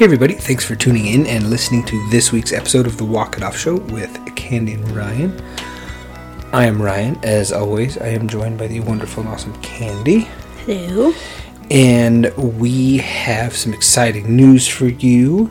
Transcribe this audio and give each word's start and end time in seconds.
Hey, 0.00 0.06
everybody, 0.06 0.32
thanks 0.32 0.64
for 0.64 0.74
tuning 0.76 1.04
in 1.04 1.26
and 1.26 1.50
listening 1.50 1.84
to 1.84 2.08
this 2.08 2.32
week's 2.32 2.54
episode 2.54 2.86
of 2.86 2.96
the 2.96 3.04
Walk 3.04 3.36
It 3.36 3.42
Off 3.42 3.54
Show 3.54 3.76
with 3.76 4.34
Candy 4.34 4.72
and 4.72 4.90
Ryan. 4.92 5.38
I 6.54 6.64
am 6.64 6.80
Ryan, 6.80 7.18
as 7.22 7.52
always. 7.52 7.98
I 7.98 8.06
am 8.06 8.26
joined 8.26 8.56
by 8.56 8.66
the 8.66 8.80
wonderful 8.80 9.24
and 9.24 9.30
awesome 9.30 9.60
Candy. 9.60 10.20
Hello. 10.64 11.12
And 11.70 12.34
we 12.34 12.96
have 12.96 13.54
some 13.54 13.74
exciting 13.74 14.34
news 14.34 14.66
for 14.66 14.86
you 14.86 15.50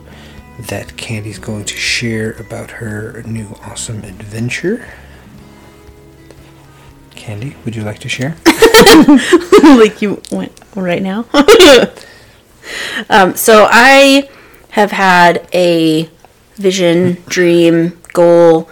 that 0.61 0.97
Candy's 0.97 1.37
going 1.37 1.65
to 1.65 1.77
share 1.77 2.31
about 2.31 2.71
her 2.71 3.21
new 3.27 3.55
awesome 3.67 4.03
adventure. 4.03 4.91
Candy, 7.11 7.55
would 7.65 7.75
you 7.75 7.83
like 7.83 7.99
to 7.99 8.09
share? 8.09 8.35
like 9.77 10.01
you 10.01 10.23
went 10.31 10.59
right 10.75 11.03
now. 11.03 11.25
um, 13.11 13.35
so 13.35 13.67
I 13.69 14.27
have 14.71 14.91
had 14.91 15.47
a 15.53 16.09
vision, 16.55 17.17
dream, 17.27 17.99
goal, 18.13 18.69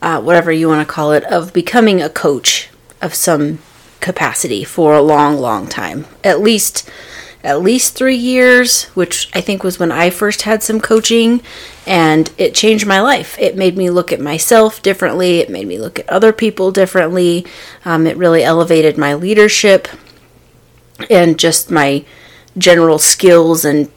uh, 0.00 0.20
whatever 0.20 0.50
you 0.50 0.68
want 0.68 0.86
to 0.86 0.92
call 0.92 1.12
it, 1.12 1.24
of 1.24 1.52
becoming 1.52 2.02
a 2.02 2.10
coach 2.10 2.68
of 3.00 3.14
some 3.14 3.58
capacity 4.00 4.64
for 4.64 4.94
a 4.94 5.02
long, 5.02 5.38
long 5.38 5.66
time. 5.66 6.06
At 6.24 6.40
least, 6.40 6.90
at 7.44 7.62
least 7.62 7.94
three 7.94 8.16
years, 8.16 8.84
which 8.94 9.30
I 9.34 9.40
think 9.40 9.62
was 9.62 9.78
when 9.78 9.92
I 9.92 10.10
first 10.10 10.42
had 10.42 10.62
some 10.62 10.80
coaching, 10.80 11.40
and 11.86 12.30
it 12.36 12.54
changed 12.54 12.86
my 12.86 13.00
life. 13.00 13.38
It 13.38 13.56
made 13.56 13.76
me 13.76 13.90
look 13.90 14.12
at 14.12 14.20
myself 14.20 14.82
differently. 14.82 15.38
It 15.38 15.50
made 15.50 15.66
me 15.66 15.78
look 15.78 15.98
at 15.98 16.08
other 16.08 16.32
people 16.32 16.70
differently. 16.70 17.46
Um, 17.84 18.06
it 18.06 18.16
really 18.16 18.42
elevated 18.44 18.98
my 18.98 19.14
leadership 19.14 19.88
and 21.08 21.38
just 21.38 21.70
my 21.70 22.04
general 22.58 22.98
skills 22.98 23.64
and 23.64 23.90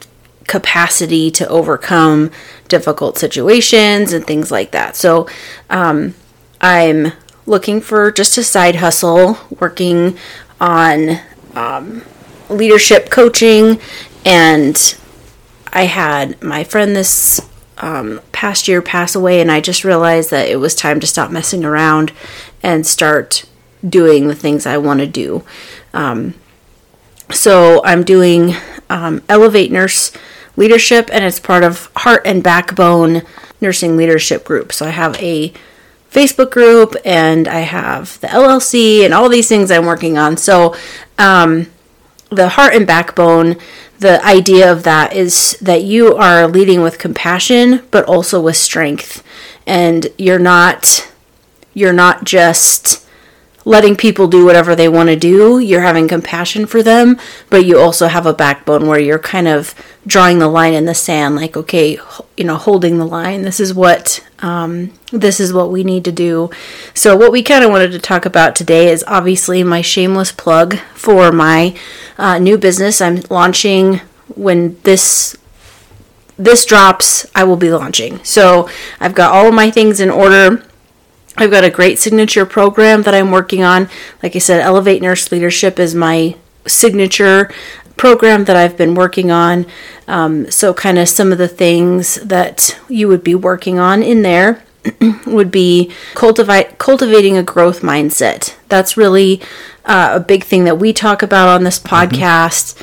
capacity 0.48 1.32
to 1.32 1.48
overcome 1.48 2.32
difficult 2.68 3.18
situations 3.18 4.14
and 4.14 4.26
things 4.26 4.52
like 4.52 4.72
that. 4.72 4.96
So 4.96 5.28
um, 5.70 6.14
I'm 6.62 7.14
looking 7.46 7.82
for 7.82 8.12
just 8.12 8.38
a 8.38 8.44
side 8.44 8.76
hustle, 8.76 9.38
working 9.60 10.18
on 10.60 11.20
um, 11.54 12.04
leadership 12.50 13.10
coaching, 13.10 13.80
and 14.24 14.98
I 15.72 15.84
had 15.84 16.42
my 16.42 16.64
friend 16.64 16.96
this 16.96 17.42
um, 17.78 18.22
past 18.32 18.68
year 18.68 18.82
pass 18.82 19.16
away, 19.16 19.42
and 19.42 19.52
I 19.52 19.62
just 19.62 19.84
realized 19.84 20.32
that 20.32 20.48
it 20.48 20.58
was 20.58 20.76
time 20.76 21.00
to 21.00 21.08
stop 21.08 21.32
messing 21.32 21.66
around 21.66 22.14
and 22.64 22.86
start 22.86 23.46
doing 23.88 24.28
the 24.28 24.36
things 24.36 24.66
I 24.66 24.78
want 24.78 25.02
to 25.02 25.08
do. 25.08 25.44
Um, 25.94 26.34
so 27.32 27.84
I'm 27.84 28.04
doing 28.04 28.56
um, 28.90 29.22
Elevate 29.28 29.72
Nurse 29.72 30.12
Leadership, 30.56 31.10
and 31.12 31.24
it's 31.24 31.40
part 31.40 31.64
of 31.64 31.92
Heart 31.98 32.24
and 32.26 32.44
Backbone 32.44 33.24
Nursing 33.62 33.98
Leadership 33.98 34.46
Group. 34.46 34.72
So 34.72 34.86
I 34.86 34.92
have 34.92 35.16
a 35.22 35.54
Facebook 36.12 36.52
group, 36.52 36.96
and 37.04 37.48
I 37.48 37.60
have 37.60 38.20
the 38.22 38.28
LLC, 38.28 39.04
and 39.04 39.14
all 39.14 39.30
these 39.30 39.50
things 39.50 39.70
I'm 39.72 39.86
working 39.86 40.18
on. 40.18 40.38
So 40.38 40.76
um, 41.18 41.68
the 42.30 42.50
Heart 42.50 42.76
and 42.76 42.88
Backbone. 42.88 43.58
The 43.98 44.24
idea 44.26 44.70
of 44.70 44.84
that 44.84 45.14
is 45.14 45.58
that 45.62 45.84
you 45.84 46.16
are 46.16 46.50
leading 46.50 46.82
with 46.82 47.00
compassion, 47.00 47.84
but 47.92 48.04
also 48.04 48.42
with 48.42 48.58
strength, 48.58 49.24
and 49.66 50.08
you're 50.18 50.38
not 50.38 51.10
you're 51.74 51.94
not 51.94 52.26
just 52.26 53.05
letting 53.66 53.96
people 53.96 54.28
do 54.28 54.46
whatever 54.46 54.76
they 54.76 54.88
want 54.88 55.10
to 55.10 55.16
do. 55.16 55.58
You're 55.58 55.82
having 55.82 56.08
compassion 56.08 56.68
for 56.68 56.84
them, 56.84 57.20
but 57.50 57.66
you 57.66 57.80
also 57.80 58.08
have 58.08 58.28
a 58.28 58.34
backbone 58.34 58.88
where 58.88 59.00
you're 59.00 59.20
kind 59.20 59.48
of 59.48 59.74
drawing 60.06 60.38
the 60.38 60.48
line 60.48 60.76
in 60.76 60.86
the 60.86 60.94
sand, 60.94 61.36
like, 61.36 61.58
okay, 61.58 61.98
you 62.38 62.44
know, 62.44 62.58
holding 62.58 63.00
the 63.00 63.06
line. 63.06 63.42
This 63.42 63.60
is 63.60 63.74
what 63.74 64.26
um, 64.40 64.94
this 65.12 65.40
is 65.40 65.52
what 65.52 65.72
we 65.72 65.84
need 65.84 66.06
to 66.06 66.12
do. 66.12 66.52
So, 66.94 67.18
what 67.18 67.32
we 67.32 67.42
kind 67.42 67.66
of 67.66 67.72
wanted 67.72 67.92
to 67.94 68.00
talk 68.00 68.26
about 68.26 68.56
today 68.56 68.90
is 68.90 69.04
obviously 69.08 69.64
my 69.64 69.82
shameless 69.82 70.32
plug 70.32 70.78
for 70.94 71.32
my 71.32 71.76
uh, 72.18 72.38
new 72.38 72.58
business. 72.58 73.02
I'm 73.02 73.22
launching 73.30 74.02
when 74.36 74.80
this 74.84 75.36
this 76.38 76.66
drops. 76.66 77.26
I 77.34 77.46
will 77.46 77.58
be 77.58 77.72
launching. 77.72 78.24
So, 78.24 78.70
I've 79.00 79.16
got 79.16 79.34
all 79.34 79.48
of 79.48 79.56
my 79.56 79.72
things 79.72 80.00
in 80.00 80.12
order 80.12 80.64
I've 81.38 81.52
got 81.52 81.64
a 81.64 81.70
great 81.70 82.00
signature 82.00 82.46
program 82.46 83.04
that 83.04 83.14
I'm 83.14 83.32
working 83.32 83.64
on. 83.64 83.90
Like 84.24 84.36
I 84.36 84.40
said, 84.40 84.62
Elevate 84.62 85.02
Nurse 85.02 85.32
Leadership 85.32 85.80
is 85.80 85.94
my 85.94 86.36
signature 86.68 87.52
program 87.98 88.46
that 88.46 88.56
I've 88.56 88.78
been 88.78 88.96
working 88.96 89.32
on. 89.32 89.66
Um, 90.08 90.50
so, 90.52 90.74
kind 90.74 90.98
of 90.98 91.10
some 91.10 91.32
of 91.32 91.38
the 91.38 91.48
things 91.48 92.16
that 92.16 92.80
you 92.88 93.08
would 93.08 93.24
be 93.24 93.36
working 93.36 93.80
on 93.80 94.04
in 94.04 94.22
there 94.22 94.64
would 95.26 95.52
be 95.52 95.92
cultivate 96.14 96.78
cultivating 96.78 97.38
a 97.38 97.44
growth 97.44 97.82
mindset. 97.82 98.56
That's 98.70 98.98
really 98.98 99.42
uh, 99.86 100.12
a 100.14 100.20
big 100.20 100.44
thing 100.44 100.64
that 100.66 100.80
we 100.80 100.94
talk 100.94 101.24
about 101.24 101.48
on 101.48 101.64
this 101.64 101.80
podcast 101.80 102.82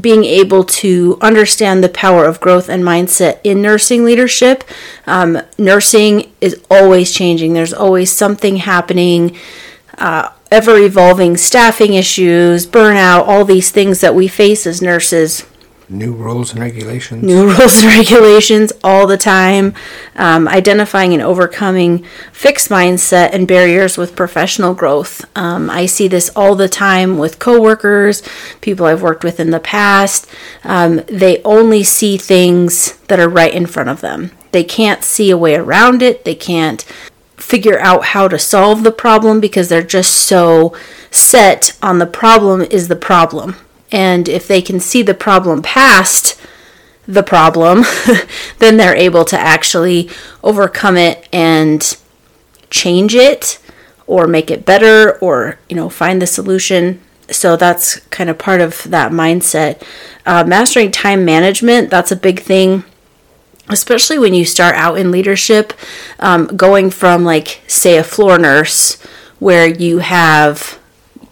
being 0.00 0.24
able 0.24 0.64
to 0.64 1.18
understand 1.20 1.84
the 1.84 1.88
power 1.88 2.24
of 2.24 2.40
growth 2.40 2.68
and 2.68 2.82
mindset 2.82 3.38
in 3.44 3.60
nursing 3.60 4.04
leadership. 4.04 4.64
Um, 5.06 5.38
nursing 5.58 6.32
is 6.40 6.60
always 6.70 7.12
changing, 7.12 7.52
there's 7.52 7.74
always 7.74 8.10
something 8.10 8.56
happening. 8.56 9.36
Uh, 9.98 10.30
ever 10.50 10.76
evolving 10.78 11.36
staffing 11.36 11.94
issues, 11.94 12.66
burnout, 12.66 13.26
all 13.26 13.44
these 13.44 13.70
things 13.70 14.00
that 14.00 14.14
we 14.14 14.28
face 14.28 14.66
as 14.66 14.82
nurses 14.82 15.46
New 15.88 16.12
rules 16.12 16.52
and 16.52 16.60
regulations. 16.60 17.22
new 17.22 17.46
rules 17.46 17.82
and 17.82 17.92
regulations 17.98 18.72
all 18.82 19.06
the 19.06 19.16
time, 19.16 19.74
um, 20.16 20.48
identifying 20.48 21.12
and 21.12 21.22
overcoming 21.22 22.04
fixed 22.32 22.68
mindset 22.68 23.30
and 23.32 23.46
barriers 23.46 23.98
with 23.98 24.16
professional 24.16 24.74
growth. 24.74 25.24
Um, 25.36 25.68
I 25.70 25.86
see 25.86 26.08
this 26.08 26.30
all 26.34 26.54
the 26.54 26.68
time 26.68 27.18
with 27.18 27.38
coworkers, 27.38 28.22
people 28.60 28.86
I've 28.86 29.02
worked 29.02 29.24
with 29.24 29.40
in 29.40 29.50
the 29.50 29.60
past. 29.60 30.26
Um, 30.64 31.02
they 31.06 31.42
only 31.42 31.82
see 31.82 32.16
things 32.16 32.96
that 33.08 33.20
are 33.20 33.28
right 33.28 33.52
in 33.52 33.66
front 33.66 33.88
of 33.88 34.00
them. 34.00 34.30
They 34.52 34.64
can't 34.64 35.02
see 35.02 35.30
a 35.30 35.38
way 35.38 35.56
around 35.56 36.02
it. 36.02 36.24
They 36.24 36.34
can't 36.34 36.84
figure 37.36 37.80
out 37.80 38.06
how 38.06 38.28
to 38.28 38.38
solve 38.38 38.84
the 38.84 38.92
problem 38.92 39.40
because 39.40 39.68
they're 39.68 39.82
just 39.82 40.14
so 40.14 40.74
set 41.10 41.76
on 41.82 41.98
the 41.98 42.06
problem 42.06 42.62
is 42.62 42.88
the 42.88 42.96
problem. 42.96 43.56
And 43.92 44.28
if 44.28 44.48
they 44.48 44.62
can 44.62 44.80
see 44.80 45.02
the 45.02 45.14
problem 45.14 45.62
past 45.62 46.40
the 47.06 47.22
problem, 47.22 47.84
then 48.58 48.76
they're 48.76 48.96
able 48.96 49.24
to 49.26 49.38
actually 49.38 50.10
overcome 50.42 50.96
it 50.96 51.28
and 51.32 51.96
change 52.70 53.14
it 53.14 53.58
or 54.06 54.26
make 54.26 54.50
it 54.50 54.64
better 54.64 55.18
or, 55.18 55.58
you 55.68 55.76
know, 55.76 55.88
find 55.88 56.20
the 56.20 56.26
solution. 56.26 57.00
So 57.30 57.56
that's 57.56 57.96
kind 58.06 58.30
of 58.30 58.38
part 58.38 58.60
of 58.60 58.82
that 58.84 59.12
mindset. 59.12 59.82
Uh, 60.24 60.44
mastering 60.44 60.90
time 60.90 61.24
management, 61.24 61.90
that's 61.90 62.10
a 62.10 62.16
big 62.16 62.40
thing 62.40 62.84
especially 63.68 64.18
when 64.18 64.34
you 64.34 64.44
start 64.44 64.74
out 64.76 64.98
in 64.98 65.10
leadership, 65.10 65.72
um, 66.18 66.46
going 66.48 66.90
from 66.90 67.24
like 67.24 67.60
say 67.66 67.96
a 67.96 68.04
floor 68.04 68.38
nurse 68.38 69.00
where 69.38 69.66
you 69.66 69.98
have 69.98 70.78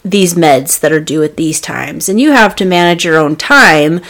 these 0.04 0.34
meds 0.34 0.80
that 0.80 0.92
are 0.92 1.00
due 1.00 1.22
at 1.22 1.36
these 1.36 1.60
times 1.60 2.08
and 2.08 2.20
you 2.20 2.30
have 2.32 2.56
to 2.56 2.64
manage 2.64 3.04
your 3.04 3.18
own 3.18 3.36
time, 3.36 4.00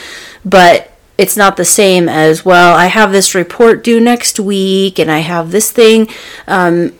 but 0.44 0.92
it's 1.18 1.36
not 1.36 1.56
the 1.56 1.64
same 1.64 2.08
as 2.08 2.44
well. 2.44 2.74
I 2.74 2.86
have 2.86 3.12
this 3.12 3.34
report 3.34 3.84
due 3.84 4.00
next 4.00 4.40
week 4.40 4.98
and 4.98 5.10
I 5.10 5.18
have 5.18 5.50
this 5.50 5.70
thing. 5.70 6.08
Um, 6.46 6.92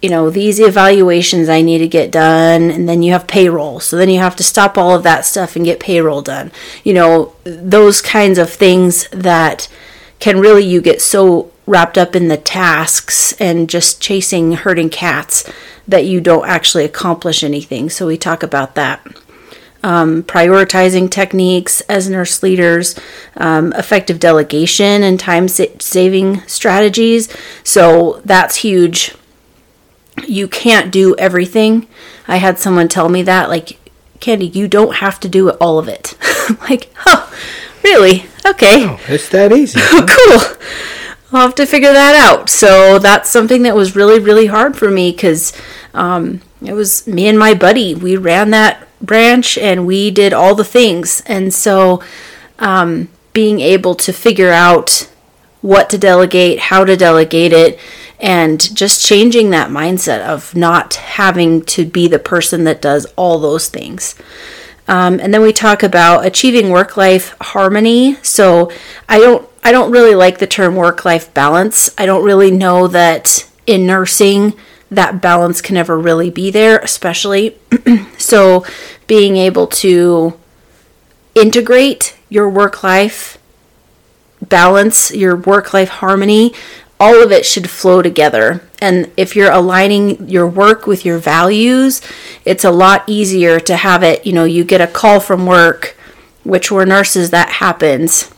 you 0.00 0.10
know, 0.10 0.30
these 0.30 0.60
evaluations 0.60 1.48
I 1.48 1.62
need 1.62 1.78
to 1.78 1.88
get 1.88 2.12
done, 2.12 2.70
and 2.70 2.88
then 2.88 3.02
you 3.02 3.12
have 3.12 3.26
payroll. 3.26 3.80
So 3.80 3.96
then 3.96 4.08
you 4.08 4.20
have 4.20 4.36
to 4.36 4.42
stop 4.42 4.78
all 4.78 4.94
of 4.94 5.02
that 5.02 5.24
stuff 5.24 5.56
and 5.56 5.64
get 5.64 5.80
payroll 5.80 6.22
done. 6.22 6.52
You 6.84 6.94
know, 6.94 7.34
those 7.44 8.02
kinds 8.02 8.38
of 8.38 8.50
things 8.50 9.08
that 9.08 9.68
can 10.18 10.38
really 10.38 10.64
you 10.64 10.80
get 10.80 11.02
so 11.02 11.50
wrapped 11.66 11.98
up 11.98 12.14
in 12.14 12.28
the 12.28 12.36
tasks 12.36 13.32
and 13.40 13.68
just 13.68 14.00
chasing 14.00 14.52
herding 14.52 14.88
cats 14.88 15.50
that 15.88 16.04
you 16.04 16.20
don't 16.20 16.48
actually 16.48 16.84
accomplish 16.84 17.42
anything. 17.42 17.90
So 17.90 18.06
we 18.06 18.16
talk 18.16 18.42
about 18.42 18.74
that. 18.76 19.04
Um, 19.82 20.22
prioritizing 20.24 21.10
techniques 21.10 21.80
as 21.82 22.08
nurse 22.08 22.42
leaders, 22.42 22.98
um, 23.36 23.72
effective 23.74 24.18
delegation 24.18 25.02
and 25.02 25.18
time 25.20 25.46
sa- 25.48 25.66
saving 25.78 26.40
strategies. 26.48 27.28
So 27.62 28.20
that's 28.24 28.56
huge. 28.56 29.14
You 30.26 30.48
can't 30.48 30.90
do 30.90 31.14
everything. 31.16 31.86
I 32.26 32.36
had 32.36 32.58
someone 32.58 32.88
tell 32.88 33.08
me 33.08 33.22
that, 33.22 33.48
like, 33.48 33.78
Candy, 34.18 34.46
you 34.46 34.66
don't 34.66 34.96
have 34.96 35.20
to 35.20 35.28
do 35.28 35.50
all 35.50 35.78
of 35.78 35.88
it. 35.88 36.16
like, 36.62 36.90
oh, 37.04 37.32
really? 37.84 38.24
Okay. 38.44 38.86
Oh, 38.86 38.98
it's 39.08 39.28
that 39.28 39.52
easy. 39.52 39.78
cool. 39.90 40.95
I'll 41.32 41.42
have 41.42 41.54
to 41.56 41.66
figure 41.66 41.92
that 41.92 42.14
out. 42.14 42.48
So 42.48 42.98
that's 42.98 43.30
something 43.30 43.62
that 43.62 43.74
was 43.74 43.96
really, 43.96 44.20
really 44.20 44.46
hard 44.46 44.76
for 44.76 44.90
me 44.90 45.10
because 45.10 45.52
um, 45.92 46.40
it 46.64 46.72
was 46.72 47.06
me 47.06 47.26
and 47.26 47.38
my 47.38 47.54
buddy. 47.54 47.94
We 47.94 48.16
ran 48.16 48.50
that 48.50 48.86
branch 49.00 49.58
and 49.58 49.86
we 49.86 50.10
did 50.10 50.32
all 50.32 50.54
the 50.54 50.64
things. 50.64 51.22
And 51.26 51.52
so 51.52 52.02
um, 52.58 53.08
being 53.32 53.60
able 53.60 53.94
to 53.96 54.12
figure 54.12 54.52
out 54.52 55.10
what 55.62 55.90
to 55.90 55.98
delegate, 55.98 56.60
how 56.60 56.84
to 56.84 56.96
delegate 56.96 57.52
it, 57.52 57.78
and 58.20 58.74
just 58.74 59.04
changing 59.04 59.50
that 59.50 59.70
mindset 59.70 60.20
of 60.20 60.54
not 60.54 60.94
having 60.94 61.62
to 61.62 61.84
be 61.84 62.08
the 62.08 62.18
person 62.18 62.64
that 62.64 62.80
does 62.80 63.04
all 63.16 63.38
those 63.38 63.68
things. 63.68 64.14
Um, 64.88 65.18
and 65.20 65.34
then 65.34 65.42
we 65.42 65.52
talk 65.52 65.82
about 65.82 66.24
achieving 66.24 66.70
work-life 66.70 67.34
harmony. 67.40 68.16
So 68.22 68.70
I 69.08 69.18
don't 69.18 69.48
I 69.64 69.72
don't 69.72 69.90
really 69.90 70.14
like 70.14 70.38
the 70.38 70.46
term 70.46 70.76
work-life 70.76 71.34
balance. 71.34 71.90
I 71.98 72.06
don't 72.06 72.24
really 72.24 72.52
know 72.52 72.86
that 72.88 73.50
in 73.66 73.84
nursing 73.84 74.54
that 74.90 75.20
balance 75.20 75.60
can 75.60 75.76
ever 75.76 75.98
really 75.98 76.30
be 76.30 76.50
there, 76.50 76.78
especially 76.78 77.58
so 78.18 78.64
being 79.08 79.36
able 79.36 79.66
to 79.66 80.38
integrate 81.34 82.16
your 82.28 82.48
work 82.48 82.82
life 82.84 83.38
balance, 84.40 85.10
your 85.10 85.34
work 85.36 85.74
life 85.74 85.88
harmony, 85.88 86.54
all 86.98 87.22
of 87.22 87.30
it 87.30 87.44
should 87.44 87.68
flow 87.68 88.02
together. 88.02 88.62
And 88.80 89.10
if 89.16 89.36
you're 89.36 89.52
aligning 89.52 90.28
your 90.28 90.46
work 90.46 90.86
with 90.86 91.04
your 91.04 91.18
values, 91.18 92.00
it's 92.44 92.64
a 92.64 92.70
lot 92.70 93.04
easier 93.06 93.60
to 93.60 93.76
have 93.76 94.02
it. 94.02 94.26
You 94.26 94.32
know, 94.32 94.44
you 94.44 94.64
get 94.64 94.80
a 94.80 94.86
call 94.86 95.20
from 95.20 95.46
work, 95.46 95.96
which 96.44 96.70
we're 96.70 96.84
nurses, 96.84 97.30
that 97.30 97.50
happens, 97.50 98.30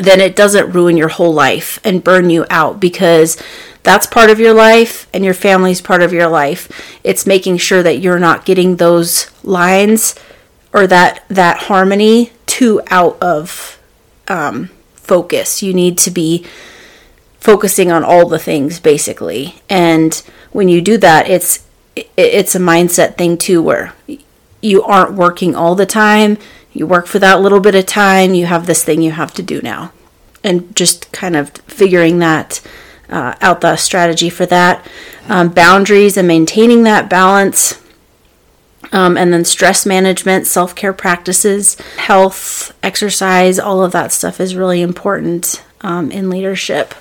then 0.00 0.20
it 0.20 0.36
doesn't 0.36 0.72
ruin 0.72 0.96
your 0.96 1.08
whole 1.08 1.34
life 1.34 1.80
and 1.84 2.04
burn 2.04 2.30
you 2.30 2.46
out 2.48 2.80
because 2.80 3.36
that's 3.82 4.06
part 4.06 4.30
of 4.30 4.38
your 4.38 4.54
life 4.54 5.08
and 5.12 5.24
your 5.24 5.34
family's 5.34 5.80
part 5.80 6.02
of 6.02 6.12
your 6.12 6.28
life. 6.28 6.98
It's 7.02 7.26
making 7.26 7.58
sure 7.58 7.82
that 7.82 7.98
you're 7.98 8.18
not 8.18 8.44
getting 8.44 8.76
those 8.76 9.30
lines 9.42 10.14
or 10.72 10.86
that 10.86 11.24
that 11.28 11.64
harmony 11.64 12.32
too 12.46 12.80
out 12.88 13.20
of 13.20 13.80
um, 14.28 14.70
focus. 14.94 15.62
You 15.62 15.74
need 15.74 15.98
to 15.98 16.10
be 16.10 16.46
focusing 17.40 17.90
on 17.90 18.04
all 18.04 18.28
the 18.28 18.38
things 18.38 18.78
basically. 18.78 19.62
And 19.68 20.14
when 20.52 20.68
you 20.68 20.80
do 20.80 20.96
that, 20.98 21.28
it's 21.28 21.66
it's 22.16 22.54
a 22.54 22.60
mindset 22.60 23.16
thing 23.16 23.36
too 23.36 23.62
where 23.62 23.94
you 24.60 24.82
aren't 24.82 25.14
working 25.14 25.56
all 25.56 25.74
the 25.74 25.86
time. 25.86 26.38
You 26.72 26.86
work 26.86 27.06
for 27.06 27.18
that 27.18 27.40
little 27.40 27.60
bit 27.60 27.74
of 27.74 27.86
time. 27.86 28.34
You 28.34 28.46
have 28.46 28.66
this 28.66 28.84
thing 28.84 29.02
you 29.02 29.10
have 29.12 29.34
to 29.34 29.42
do 29.42 29.60
now. 29.60 29.92
And 30.44 30.74
just 30.74 31.10
kind 31.12 31.36
of 31.36 31.50
figuring 31.66 32.18
that 32.20 32.60
uh, 33.08 33.34
out 33.40 33.60
the 33.60 33.76
strategy 33.76 34.30
for 34.30 34.46
that. 34.46 34.86
Um, 35.28 35.48
boundaries 35.48 36.16
and 36.16 36.28
maintaining 36.28 36.84
that 36.84 37.10
balance. 37.10 37.80
Um, 38.92 39.16
and 39.16 39.32
then 39.32 39.44
stress 39.44 39.84
management, 39.84 40.46
self 40.46 40.74
care 40.74 40.92
practices, 40.92 41.74
health, 41.96 42.72
exercise, 42.82 43.58
all 43.58 43.84
of 43.84 43.92
that 43.92 44.12
stuff 44.12 44.40
is 44.40 44.56
really 44.56 44.80
important 44.80 45.62
um, 45.82 46.10
in 46.10 46.30
leadership. 46.30 46.94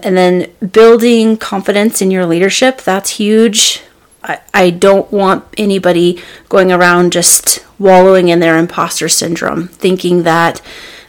And 0.00 0.16
then 0.16 0.52
building 0.72 1.36
confidence 1.36 2.00
in 2.00 2.10
your 2.10 2.26
leadership, 2.26 2.82
that's 2.82 3.10
huge. 3.10 3.82
I, 4.22 4.40
I 4.54 4.70
don't 4.70 5.10
want 5.12 5.44
anybody 5.56 6.22
going 6.48 6.72
around 6.72 7.12
just 7.12 7.64
wallowing 7.78 8.28
in 8.28 8.40
their 8.40 8.56
imposter 8.56 9.08
syndrome, 9.08 9.68
thinking 9.68 10.22
that 10.24 10.60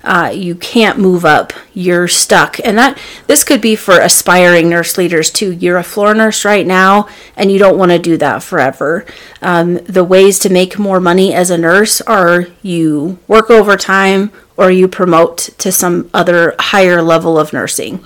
uh, 0.03 0.31
you 0.33 0.55
can't 0.55 0.97
move 0.97 1.25
up, 1.25 1.51
you're 1.73 2.07
stuck. 2.07 2.57
And 2.63 2.77
that 2.77 2.97
this 3.27 3.43
could 3.43 3.61
be 3.61 3.75
for 3.75 3.99
aspiring 3.99 4.69
nurse 4.69 4.97
leaders 4.97 5.29
too. 5.29 5.51
You're 5.51 5.77
a 5.77 5.83
floor 5.83 6.13
nurse 6.13 6.45
right 6.45 6.65
now, 6.65 7.07
and 7.35 7.51
you 7.51 7.59
don't 7.59 7.77
want 7.77 7.91
to 7.91 7.99
do 7.99 8.15
that 8.17 8.41
forever. 8.41 9.05
Um, 9.41 9.75
the 9.79 10.03
ways 10.03 10.39
to 10.39 10.49
make 10.49 10.79
more 10.79 10.99
money 10.99 11.33
as 11.33 11.49
a 11.49 11.57
nurse 11.57 12.01
are 12.01 12.47
you 12.61 13.19
work 13.27 13.49
overtime 13.49 14.31
or 14.55 14.71
you 14.71 14.87
promote 14.87 15.37
to 15.57 15.71
some 15.71 16.09
other 16.13 16.55
higher 16.59 17.01
level 17.01 17.37
of 17.37 17.53
nursing. 17.53 18.03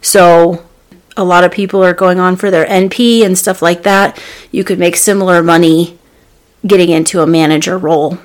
So 0.00 0.64
a 1.16 1.24
lot 1.24 1.44
of 1.44 1.52
people 1.52 1.84
are 1.84 1.94
going 1.94 2.18
on 2.18 2.36
for 2.36 2.50
their 2.50 2.66
NP 2.66 3.24
and 3.24 3.36
stuff 3.36 3.62
like 3.62 3.82
that. 3.82 4.20
You 4.50 4.64
could 4.64 4.78
make 4.78 4.96
similar 4.96 5.42
money 5.42 5.98
getting 6.66 6.90
into 6.90 7.20
a 7.20 7.26
manager 7.26 7.78
role. 7.78 8.18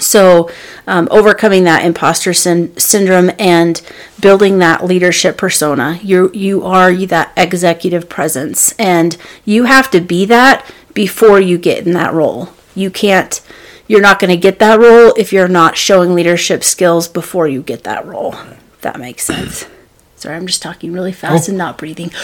So, 0.00 0.50
um, 0.88 1.06
overcoming 1.10 1.62
that 1.64 1.84
imposter 1.84 2.34
syn- 2.34 2.76
syndrome 2.76 3.30
and 3.38 3.80
building 4.20 4.58
that 4.58 4.84
leadership 4.84 5.36
persona. 5.36 6.00
You 6.02 6.32
you 6.34 6.64
are 6.64 6.92
that 7.06 7.32
executive 7.36 8.08
presence, 8.08 8.72
and 8.72 9.16
you 9.44 9.64
have 9.64 9.88
to 9.92 10.00
be 10.00 10.24
that 10.26 10.68
before 10.94 11.40
you 11.40 11.58
get 11.58 11.86
in 11.86 11.92
that 11.92 12.12
role. 12.12 12.48
You 12.74 12.90
can't. 12.90 13.40
You're 13.86 14.00
not 14.00 14.18
going 14.18 14.30
to 14.30 14.36
get 14.36 14.58
that 14.58 14.80
role 14.80 15.14
if 15.16 15.32
you're 15.32 15.48
not 15.48 15.76
showing 15.76 16.14
leadership 16.14 16.62
skills 16.64 17.08
before 17.08 17.46
you 17.48 17.62
get 17.62 17.84
that 17.84 18.04
role. 18.04 18.34
If 18.34 18.80
that 18.82 18.98
makes 18.98 19.24
sense. 19.24 19.64
Sorry, 20.18 20.36
I'm 20.36 20.46
just 20.46 20.62
talking 20.62 20.92
really 20.92 21.12
fast 21.12 21.48
oh. 21.48 21.52
and 21.52 21.58
not 21.58 21.78
breathing. 21.78 22.10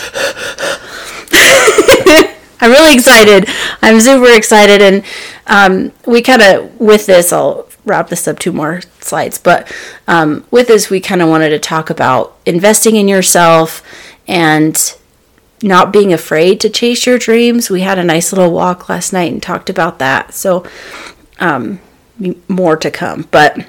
I'm 2.61 2.71
really 2.71 2.95
excited. 2.95 3.49
I'm 3.83 4.01
super 4.01 4.33
excited, 4.33 4.83
and 4.83 5.05
um, 5.47 5.93
we 6.07 6.23
kind 6.23 6.43
of 6.43 6.81
with 6.81 7.07
this. 7.07 7.33
I'll 7.33 7.69
wrap 7.85 8.09
this 8.09 8.27
up 8.27 8.39
two 8.39 8.53
more 8.53 8.81
slides, 9.01 9.39
but 9.39 9.71
um, 10.09 10.45
with 10.51 10.69
this, 10.69 10.91
we 10.91 11.01
kind 11.01 11.23
of 11.23 11.29
wanted 11.29 11.51
to 11.51 11.59
talk 11.59 11.91
about 11.91 12.37
investing 12.47 12.97
in 12.97 13.07
yourself 13.07 13.83
and 14.27 14.97
not 15.63 15.93
being 15.93 16.13
afraid 16.13 16.61
to 16.61 16.71
chase 16.71 17.07
your 17.07 17.19
dreams. 17.19 17.71
We 17.71 17.83
had 17.83 17.99
a 17.99 18.05
nice 18.05 18.33
little 18.33 18.53
walk 18.53 18.89
last 18.89 19.13
night 19.13 19.33
and 19.33 19.43
talked 19.43 19.71
about 19.71 19.99
that. 19.99 20.35
So, 20.35 20.67
um, 21.39 21.81
more 22.49 22.77
to 22.77 22.91
come, 22.91 23.29
but 23.31 23.67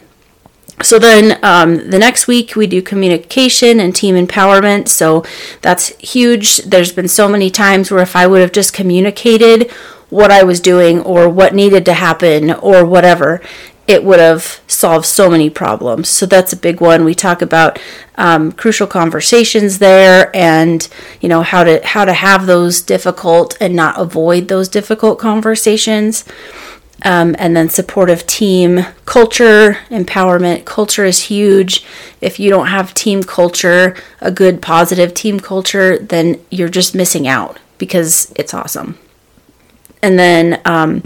so 0.81 0.99
then 0.99 1.39
um, 1.43 1.89
the 1.89 1.99
next 1.99 2.27
week 2.27 2.55
we 2.55 2.67
do 2.67 2.81
communication 2.81 3.79
and 3.79 3.95
team 3.95 4.15
empowerment. 4.15 4.87
So 4.87 5.23
that's 5.61 5.89
huge. 5.97 6.57
There's 6.57 6.91
been 6.91 7.07
so 7.07 7.29
many 7.29 7.49
times 7.49 7.91
where 7.91 8.01
if 8.01 8.15
I 8.15 8.27
would 8.27 8.41
have 8.41 8.51
just 8.51 8.73
communicated 8.73 9.71
what 10.09 10.31
I 10.31 10.43
was 10.43 10.59
doing 10.59 10.99
or 11.01 11.29
what 11.29 11.55
needed 11.55 11.85
to 11.85 11.93
happen 11.93 12.51
or 12.51 12.85
whatever, 12.85 13.41
it 13.87 14.03
would 14.03 14.19
have 14.19 14.61
solved 14.67 15.05
so 15.05 15.29
many 15.29 15.49
problems. 15.49 16.09
So 16.09 16.25
that's 16.25 16.53
a 16.53 16.57
big 16.57 16.81
one. 16.81 17.05
We 17.05 17.13
talk 17.13 17.41
about 17.41 17.79
um, 18.15 18.51
crucial 18.51 18.87
conversations 18.87 19.77
there, 19.77 20.35
and 20.35 20.87
you 21.21 21.29
know 21.29 21.43
how 21.43 21.63
to 21.63 21.85
how 21.85 22.05
to 22.05 22.13
have 22.13 22.47
those 22.47 22.81
difficult 22.81 23.55
and 23.61 23.75
not 23.75 23.99
avoid 23.99 24.47
those 24.47 24.69
difficult 24.69 25.19
conversations. 25.19 26.25
Um, 27.03 27.35
and 27.37 27.55
then 27.55 27.69
supportive 27.69 28.25
team 28.25 28.85
culture, 29.05 29.79
empowerment. 29.89 30.65
Culture 30.65 31.05
is 31.05 31.23
huge. 31.23 31.85
If 32.21 32.39
you 32.39 32.49
don't 32.49 32.67
have 32.67 32.93
team 32.93 33.21
culture, 33.21 33.95
a 34.21 34.31
good 34.31 34.61
positive 34.61 35.13
team 35.13 35.39
culture, 35.39 35.99
then 35.99 36.41
you're 36.49 36.69
just 36.69 36.95
missing 36.95 37.27
out 37.27 37.59
because 37.77 38.31
it's 38.37 38.53
awesome. 38.53 38.97
And 40.01 40.17
then 40.17 40.61
um, 40.65 41.03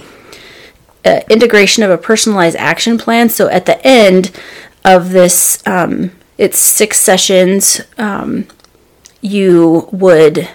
uh, 1.03 1.22
integration 1.29 1.84
of 1.84 1.91
a 1.91 1.98
personalized 1.98 2.58
action 2.58 2.98
plan. 2.98 3.29
So 3.29 3.50
at 3.50 3.65
the 3.65 3.86
end 3.86 4.31
of 4.86 5.10
this, 5.10 5.65
um, 5.65 6.12
it's 6.38 6.60
six 6.60 7.00
sessions. 7.00 7.81
Um, 7.98 8.48
you 9.22 9.89
would 9.91 10.48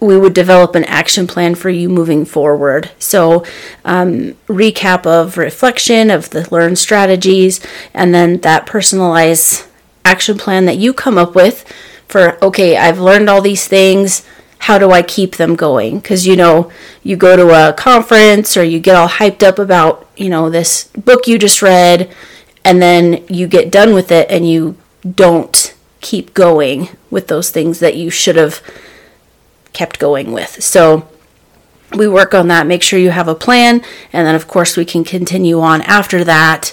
we 0.00 0.16
would 0.16 0.34
develop 0.34 0.74
an 0.74 0.84
action 0.84 1.26
plan 1.26 1.54
for 1.54 1.70
you 1.70 1.88
moving 1.88 2.24
forward. 2.24 2.90
So, 2.98 3.44
um, 3.84 4.34
recap 4.46 5.06
of 5.06 5.36
reflection 5.36 6.10
of 6.10 6.30
the 6.30 6.48
learned 6.52 6.78
strategies, 6.78 7.60
and 7.92 8.14
then 8.14 8.38
that 8.40 8.66
personalized 8.66 9.66
action 10.04 10.38
plan 10.38 10.64
that 10.66 10.78
you 10.78 10.92
come 10.92 11.18
up 11.18 11.34
with 11.34 11.64
for 12.06 12.42
okay, 12.42 12.76
I've 12.76 12.98
learned 12.98 13.28
all 13.28 13.42
these 13.42 13.66
things. 13.66 14.26
How 14.60 14.78
do 14.78 14.90
I 14.90 15.02
keep 15.02 15.36
them 15.36 15.54
going? 15.54 15.98
Because 15.98 16.26
you 16.26 16.36
know, 16.36 16.70
you 17.02 17.16
go 17.16 17.36
to 17.36 17.68
a 17.68 17.72
conference 17.72 18.56
or 18.56 18.64
you 18.64 18.80
get 18.80 18.96
all 18.96 19.08
hyped 19.08 19.42
up 19.42 19.58
about 19.58 20.08
you 20.16 20.28
know 20.28 20.48
this 20.48 20.84
book 20.88 21.26
you 21.26 21.38
just 21.38 21.62
read, 21.62 22.12
and 22.64 22.80
then 22.80 23.24
you 23.28 23.46
get 23.46 23.70
done 23.70 23.94
with 23.94 24.10
it 24.10 24.30
and 24.30 24.48
you 24.48 24.76
don't 25.14 25.74
keep 26.00 26.34
going 26.34 26.88
with 27.10 27.28
those 27.28 27.50
things 27.50 27.80
that 27.80 27.96
you 27.96 28.10
should 28.10 28.36
have 28.36 28.62
kept 29.72 29.98
going 29.98 30.32
with. 30.32 30.62
So 30.62 31.08
we 31.94 32.08
work 32.08 32.34
on 32.34 32.48
that, 32.48 32.66
make 32.66 32.82
sure 32.82 32.98
you 32.98 33.10
have 33.10 33.28
a 33.28 33.34
plan, 33.34 33.82
and 34.12 34.26
then, 34.26 34.34
of 34.34 34.46
course, 34.46 34.76
we 34.76 34.84
can 34.84 35.04
continue 35.04 35.60
on 35.60 35.82
after 35.82 36.24
that. 36.24 36.72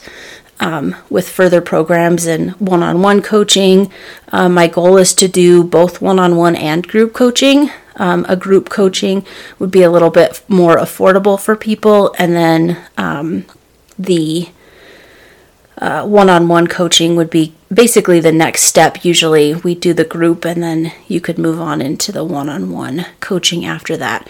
Um, 0.58 0.96
with 1.10 1.28
further 1.28 1.60
programs 1.60 2.26
and 2.26 2.52
one 2.62 2.82
on 2.82 3.02
one 3.02 3.22
coaching. 3.22 3.92
Uh, 4.32 4.48
my 4.48 4.68
goal 4.68 4.96
is 4.96 5.14
to 5.16 5.28
do 5.28 5.66
both 5.66 6.02
one 6.02 6.18
on 6.18 6.38
one 6.38 6.56
and 6.56 6.88
group 6.88 7.12
coaching. 7.12 7.72
Um, 7.98 8.26
a 8.30 8.38
group 8.38 8.70
coaching 8.70 9.26
would 9.60 9.70
be 9.70 9.84
a 9.84 9.92
little 9.92 10.10
bit 10.10 10.42
more 10.48 10.78
affordable 10.78 11.38
for 11.38 11.58
people, 11.58 12.16
and 12.18 12.34
then 12.34 12.78
um, 12.98 13.44
the 14.00 14.48
one 16.06 16.30
on 16.30 16.48
one 16.48 16.68
coaching 16.68 17.16
would 17.16 17.30
be 17.30 17.54
basically 17.74 18.20
the 18.20 18.32
next 18.32 18.64
step. 18.64 19.04
Usually 19.04 19.54
we 19.54 19.76
do 19.76 19.94
the 19.94 20.06
group 20.06 20.46
and 20.46 20.64
then 20.64 20.92
you 21.08 21.20
could 21.20 21.38
move 21.38 21.60
on 21.60 21.82
into 21.82 22.12
the 22.12 22.24
one 22.24 22.50
on 22.50 22.72
one 22.72 23.06
coaching 23.20 23.66
after 23.66 23.98
that. 23.98 24.30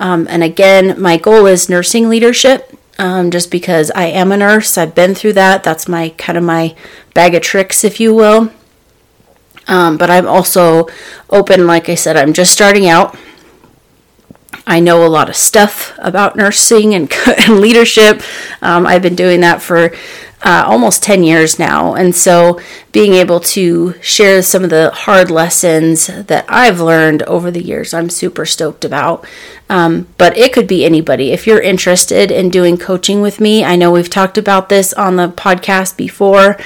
Um, 0.00 0.26
and 0.30 0.42
again, 0.42 1.00
my 1.00 1.16
goal 1.16 1.46
is 1.46 1.68
nursing 1.68 2.08
leadership. 2.08 2.76
um, 3.00 3.30
just 3.30 3.50
because 3.50 3.90
I 3.92 4.04
am 4.04 4.30
a 4.30 4.36
nurse. 4.36 4.76
I've 4.76 4.94
been 4.94 5.14
through 5.14 5.32
that. 5.32 5.64
That's 5.64 5.88
my 5.88 6.10
kind 6.18 6.36
of 6.36 6.44
my 6.44 6.76
bag 7.14 7.34
of 7.34 7.42
tricks, 7.42 7.82
if 7.82 7.98
you 7.98 8.14
will. 8.14 8.52
Um, 9.66 9.96
but 9.96 10.10
I'm 10.10 10.26
also 10.28 10.86
open, 11.30 11.66
like 11.66 11.88
I 11.88 11.94
said, 11.94 12.16
I'm 12.16 12.34
just 12.34 12.52
starting 12.52 12.88
out. 12.88 13.16
I 14.66 14.80
know 14.80 15.04
a 15.04 15.08
lot 15.08 15.28
of 15.28 15.36
stuff 15.36 15.94
about 15.98 16.36
nursing 16.36 16.94
and, 16.94 17.12
and 17.26 17.60
leadership. 17.60 18.22
Um, 18.62 18.86
I've 18.86 19.02
been 19.02 19.16
doing 19.16 19.40
that 19.40 19.62
for 19.62 19.92
uh, 20.42 20.64
almost 20.66 21.02
10 21.02 21.22
years 21.22 21.58
now. 21.58 21.94
And 21.94 22.14
so 22.14 22.60
being 22.92 23.12
able 23.14 23.40
to 23.40 23.94
share 24.00 24.42
some 24.42 24.64
of 24.64 24.70
the 24.70 24.90
hard 24.90 25.30
lessons 25.30 26.06
that 26.06 26.44
I've 26.48 26.80
learned 26.80 27.22
over 27.24 27.50
the 27.50 27.62
years, 27.62 27.92
I'm 27.92 28.08
super 28.08 28.46
stoked 28.46 28.84
about. 28.84 29.26
Um, 29.68 30.08
but 30.18 30.36
it 30.36 30.52
could 30.52 30.66
be 30.66 30.84
anybody. 30.84 31.32
If 31.32 31.46
you're 31.46 31.60
interested 31.60 32.30
in 32.30 32.48
doing 32.48 32.76
coaching 32.76 33.20
with 33.20 33.40
me, 33.40 33.64
I 33.64 33.76
know 33.76 33.90
we've 33.90 34.10
talked 34.10 34.38
about 34.38 34.68
this 34.68 34.92
on 34.94 35.16
the 35.16 35.28
podcast 35.28 35.96
before. 35.96 36.58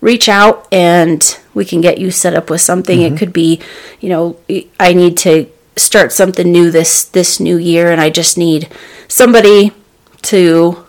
Reach 0.00 0.28
out 0.28 0.68
and 0.70 1.38
we 1.54 1.64
can 1.64 1.80
get 1.80 1.98
you 1.98 2.10
set 2.10 2.34
up 2.34 2.50
with 2.50 2.60
something. 2.60 3.00
Mm-hmm. 3.00 3.14
It 3.14 3.18
could 3.18 3.32
be, 3.32 3.60
you 4.00 4.10
know, 4.10 4.36
I 4.78 4.92
need 4.92 5.16
to 5.18 5.48
start 5.76 6.12
something 6.12 6.50
new 6.50 6.70
this 6.70 7.04
this 7.04 7.40
new 7.40 7.56
year 7.56 7.90
and 7.90 8.00
I 8.00 8.10
just 8.10 8.38
need 8.38 8.68
somebody 9.08 9.72
to 10.22 10.84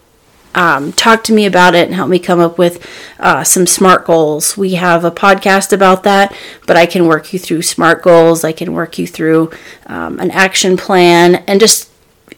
um, 0.55 0.93
talk 0.93 1.23
to 1.25 1.33
me 1.33 1.45
about 1.45 1.75
it 1.75 1.85
and 1.85 1.93
help 1.93 2.09
me 2.09 2.17
come 2.17 2.39
up 2.39 2.57
with 2.57 2.85
uh, 3.19 3.43
some 3.43 3.67
smart 3.67 4.05
goals. 4.05 4.55
We 4.55 4.75
have 4.75 5.03
a 5.03 5.11
podcast 5.11 5.73
about 5.73 6.03
that, 6.03 6.33
but 6.65 6.77
I 6.77 6.85
can 6.85 7.07
work 7.07 7.33
you 7.33 7.39
through 7.39 7.61
smart 7.63 8.01
goals. 8.01 8.43
I 8.45 8.53
can 8.53 8.73
work 8.73 8.97
you 8.97 9.05
through 9.05 9.51
um, 9.87 10.19
an 10.19 10.31
action 10.31 10.77
plan 10.77 11.35
and 11.47 11.59
just 11.59 11.91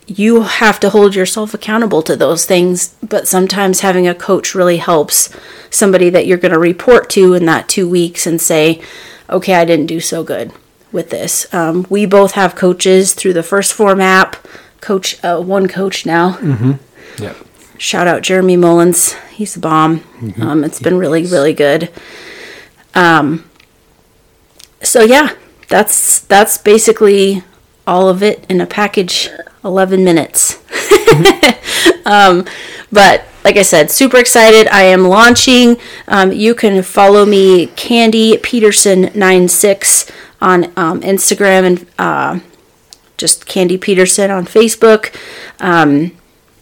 you 0.08 0.42
have 0.42 0.80
to 0.80 0.90
hold 0.90 1.16
yourself 1.16 1.54
accountable 1.54 2.02
to 2.02 2.16
those 2.16 2.46
things. 2.46 2.96
But 3.04 3.28
sometimes 3.28 3.82
having 3.82 4.08
a 4.08 4.16
coach 4.16 4.56
really 4.56 4.78
helps 4.78 5.30
somebody 5.70 6.10
that 6.10 6.26
you're 6.26 6.38
going 6.38 6.54
to 6.54 6.60
report 6.60 7.10
to 7.12 7.36
in 7.36 7.46
that 7.46 7.70
two 7.70 7.88
weeks 7.88 8.26
and 8.26 8.42
say, 8.42 8.82
okay, 9.30 9.54
I 9.54 9.66
didn't 9.66 9.88
do 9.88 10.00
so 10.00 10.24
good 10.24 10.52
with 10.92 11.10
this. 11.10 11.52
Um, 11.54 11.86
we 11.90 12.06
both 12.06 12.34
have 12.34 12.56
coaches 12.56 13.14
through 13.14 13.34
the 13.34 13.42
1st 13.42 13.74
Phorm 13.74 14.02
app. 14.02 14.36
Coach, 14.82 15.24
uh, 15.24 15.42
one 15.42 15.68
coach 15.68 16.06
now. 16.06 16.34
Mm-hmm. 16.34 17.24
Yep. 17.24 17.38
Shout 17.78 18.08
out 18.08 18.22
Jeremy 18.22 18.58
Mullins. 18.58 19.14
He's 19.32 19.56
a 19.56 19.60
bomb. 19.60 20.00
Mm-hmm. 20.00 20.42
Um, 20.42 20.64
it's 20.64 20.80
been 20.80 20.98
really, 20.98 21.26
really 21.26 21.54
good. 21.54 21.92
Um, 22.96 23.50
so 24.82 25.02
yeah, 25.04 25.34
that's 25.68 26.20
that's 26.20 26.58
basically 26.58 27.44
all 27.86 28.10
of 28.10 28.24
it 28.24 28.46
in 28.50 28.62
a 28.62 28.66
package. 28.66 29.30
Eleven 29.64 30.04
minutes. 30.04 30.56
Mm-hmm. 30.56 32.02
um, 32.08 32.46
but 32.92 33.26
like 33.44 33.58
I 33.58 33.62
said, 33.62 33.92
super 33.92 34.18
excited. 34.18 34.68
I 34.68 34.84
am 34.84 35.08
launching. 35.08 35.78
Um, 36.08 36.32
you 36.32 36.56
can 36.56 36.82
follow 36.84 37.26
me, 37.26 37.68
Candy 37.68 38.38
Pedersen 38.38 39.12
96 39.14 40.12
on 40.42 40.66
um, 40.78 41.02
Instagram 41.02 41.64
and 41.64 41.86
uh, 41.98 42.40
just 43.18 43.46
Candy 43.46 43.78
Pedersen 43.78 44.32
on 44.32 44.46
Facebook. 44.46 45.16
Um, 45.60 46.12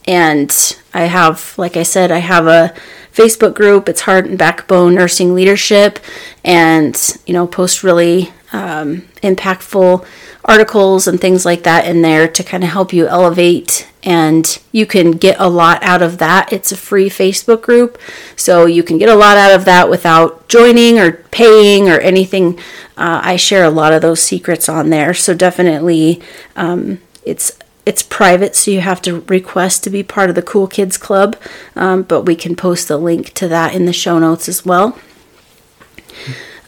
and 0.07 0.77
I 0.93 1.03
have, 1.03 1.57
like 1.57 1.75
I 1.75 1.83
said, 1.83 2.11
I 2.11 2.19
have 2.19 2.47
a 2.47 2.73
Facebook 3.13 3.55
group. 3.55 3.89
It's 3.89 4.01
Heart 4.01 4.25
and 4.25 4.37
Backbone 4.37 4.95
Nursing 4.95 5.33
Leadership, 5.33 5.99
and 6.43 6.95
you 7.25 7.33
know, 7.33 7.47
post 7.47 7.83
really 7.83 8.31
um, 8.55 9.01
impactful 9.21 10.05
articles 10.45 11.07
and 11.07 11.19
things 11.19 11.45
like 11.45 11.63
that 11.63 11.85
in 11.85 12.01
there 12.01 12.27
to 12.27 12.43
kind 12.43 12.63
of 12.63 12.69
help 12.69 12.93
you 12.93 13.05
elevate. 13.07 13.87
And 14.01 14.59
you 14.71 14.85
can 14.85 15.11
get 15.11 15.35
a 15.39 15.49
lot 15.49 15.83
out 15.83 16.01
of 16.01 16.19
that. 16.19 16.53
It's 16.53 16.71
a 16.71 16.77
free 16.77 17.09
Facebook 17.09 17.61
group, 17.61 17.99
so 18.35 18.65
you 18.65 18.83
can 18.83 18.97
get 18.97 19.09
a 19.09 19.15
lot 19.15 19.35
out 19.37 19.51
of 19.51 19.65
that 19.65 19.89
without 19.89 20.47
joining 20.47 20.99
or 20.99 21.13
paying 21.31 21.89
or 21.89 21.99
anything. 21.99 22.57
Uh, 22.95 23.19
I 23.23 23.35
share 23.35 23.65
a 23.65 23.69
lot 23.69 23.91
of 23.93 24.01
those 24.01 24.21
secrets 24.21 24.69
on 24.69 24.89
there, 24.89 25.13
so 25.13 25.33
definitely 25.33 26.21
um, 26.55 26.99
it's 27.23 27.51
it's 27.85 28.01
private, 28.01 28.55
so 28.55 28.71
you 28.71 28.81
have 28.81 29.01
to 29.03 29.21
request 29.21 29.83
to 29.83 29.89
be 29.89 30.01
part 30.01 30.29
of 30.29 30.35
the 30.35 30.41
Cool 30.41 30.67
Kids 30.67 30.97
Club, 30.97 31.35
um, 31.75 32.03
but 32.03 32.23
we 32.23 32.35
can 32.35 32.55
post 32.55 32.87
the 32.87 32.97
link 32.97 33.33
to 33.33 33.47
that 33.47 33.75
in 33.75 33.85
the 33.85 33.93
show 33.93 34.17
notes 34.17 34.47
as 34.47 34.65
well. 34.65 34.97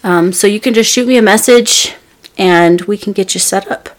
Um, 0.08 0.32
so 0.32 0.48
you 0.48 0.62
can 0.62 0.74
just 0.74 0.90
shoot 0.90 1.06
me 1.06 1.18
a 1.18 1.22
message 1.22 1.94
and 2.38 2.80
we 2.84 2.98
can 2.98 3.12
get 3.12 3.34
you 3.34 3.42
set 3.42 3.70
up. 3.70 3.90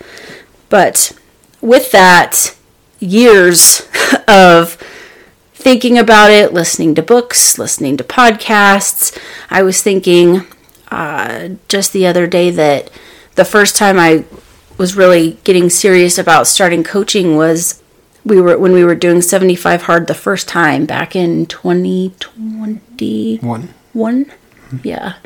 But 0.71 1.13
with 1.61 1.93
that, 1.93 2.57
years 2.99 3.87
of 4.29 4.79
thinking 5.53 5.99
about 5.99 6.31
it, 6.31 6.55
listening 6.55 6.95
to 6.95 7.03
books, 7.03 7.59
listening 7.59 7.99
to 7.99 8.05
podcasts, 8.05 9.19
I 9.51 9.63
was 9.63 9.83
thinking 9.83 10.47
uh, 10.91 11.51
just 11.69 11.93
the 11.93 12.07
other 12.07 12.27
day 12.27 12.51
that 12.53 12.91
the 13.35 13.45
first 13.45 13.77
time 13.77 13.99
I 13.99 14.25
was 14.79 14.97
really 14.97 15.33
getting 15.45 15.69
serious 15.69 16.17
about 16.17 16.47
starting 16.47 16.85
coaching 16.85 17.37
was 17.37 17.83
we 18.25 18.41
were 18.41 18.57
when 18.57 18.73
we 18.73 18.83
were 18.83 18.95
doing 18.95 19.21
75 19.21 19.83
hard 19.83 20.07
the 20.07 20.15
first 20.15 20.49
time 20.49 20.87
back 20.87 21.15
in 21.15 21.45
2021 21.45 23.41
one, 23.41 23.75
one? 23.93 24.25
Mm-hmm. 24.25 24.79
yeah 24.85 25.17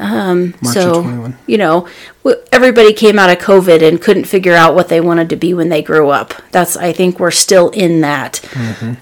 um, 0.00 0.54
so 0.64 1.32
you 1.46 1.58
know 1.58 1.86
everybody 2.50 2.92
came 2.92 3.18
out 3.18 3.30
of 3.30 3.38
covid 3.38 3.86
and 3.86 4.00
couldn't 4.00 4.24
figure 4.24 4.54
out 4.54 4.74
what 4.74 4.88
they 4.88 5.00
wanted 5.00 5.28
to 5.28 5.36
be 5.36 5.54
when 5.54 5.68
they 5.68 5.82
grew 5.82 6.10
up. 6.10 6.34
That's 6.50 6.76
i 6.76 6.92
think 6.92 7.20
we're 7.20 7.30
still 7.30 7.70
in 7.70 8.00
that. 8.00 8.40
Mm-hmm. 8.52 8.94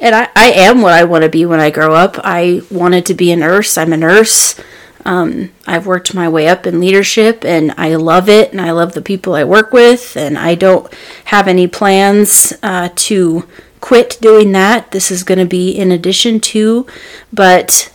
and 0.00 0.14
I, 0.14 0.28
I 0.34 0.52
am 0.52 0.80
what 0.80 0.92
i 0.92 1.04
want 1.04 1.24
to 1.24 1.30
be 1.30 1.44
when 1.44 1.60
i 1.60 1.70
grow 1.70 1.94
up. 1.94 2.16
I 2.22 2.62
wanted 2.70 3.06
to 3.06 3.14
be 3.14 3.32
a 3.32 3.36
nurse. 3.36 3.76
I'm 3.76 3.92
a 3.92 3.96
nurse. 3.96 4.60
Um, 5.04 5.50
I've 5.66 5.86
worked 5.86 6.14
my 6.14 6.28
way 6.28 6.48
up 6.48 6.66
in 6.66 6.80
leadership 6.80 7.44
and 7.44 7.74
I 7.76 7.94
love 7.96 8.28
it 8.28 8.52
and 8.52 8.60
I 8.60 8.70
love 8.70 8.94
the 8.94 9.02
people 9.02 9.34
I 9.34 9.44
work 9.44 9.72
with 9.72 10.16
and 10.16 10.38
I 10.38 10.54
don't 10.54 10.90
have 11.26 11.46
any 11.46 11.66
plans 11.66 12.54
uh, 12.62 12.88
to 12.94 13.46
quit 13.80 14.16
doing 14.22 14.52
that. 14.52 14.92
This 14.92 15.10
is 15.10 15.22
going 15.22 15.38
to 15.38 15.44
be 15.44 15.70
in 15.70 15.92
addition 15.92 16.40
to, 16.40 16.86
but 17.30 17.92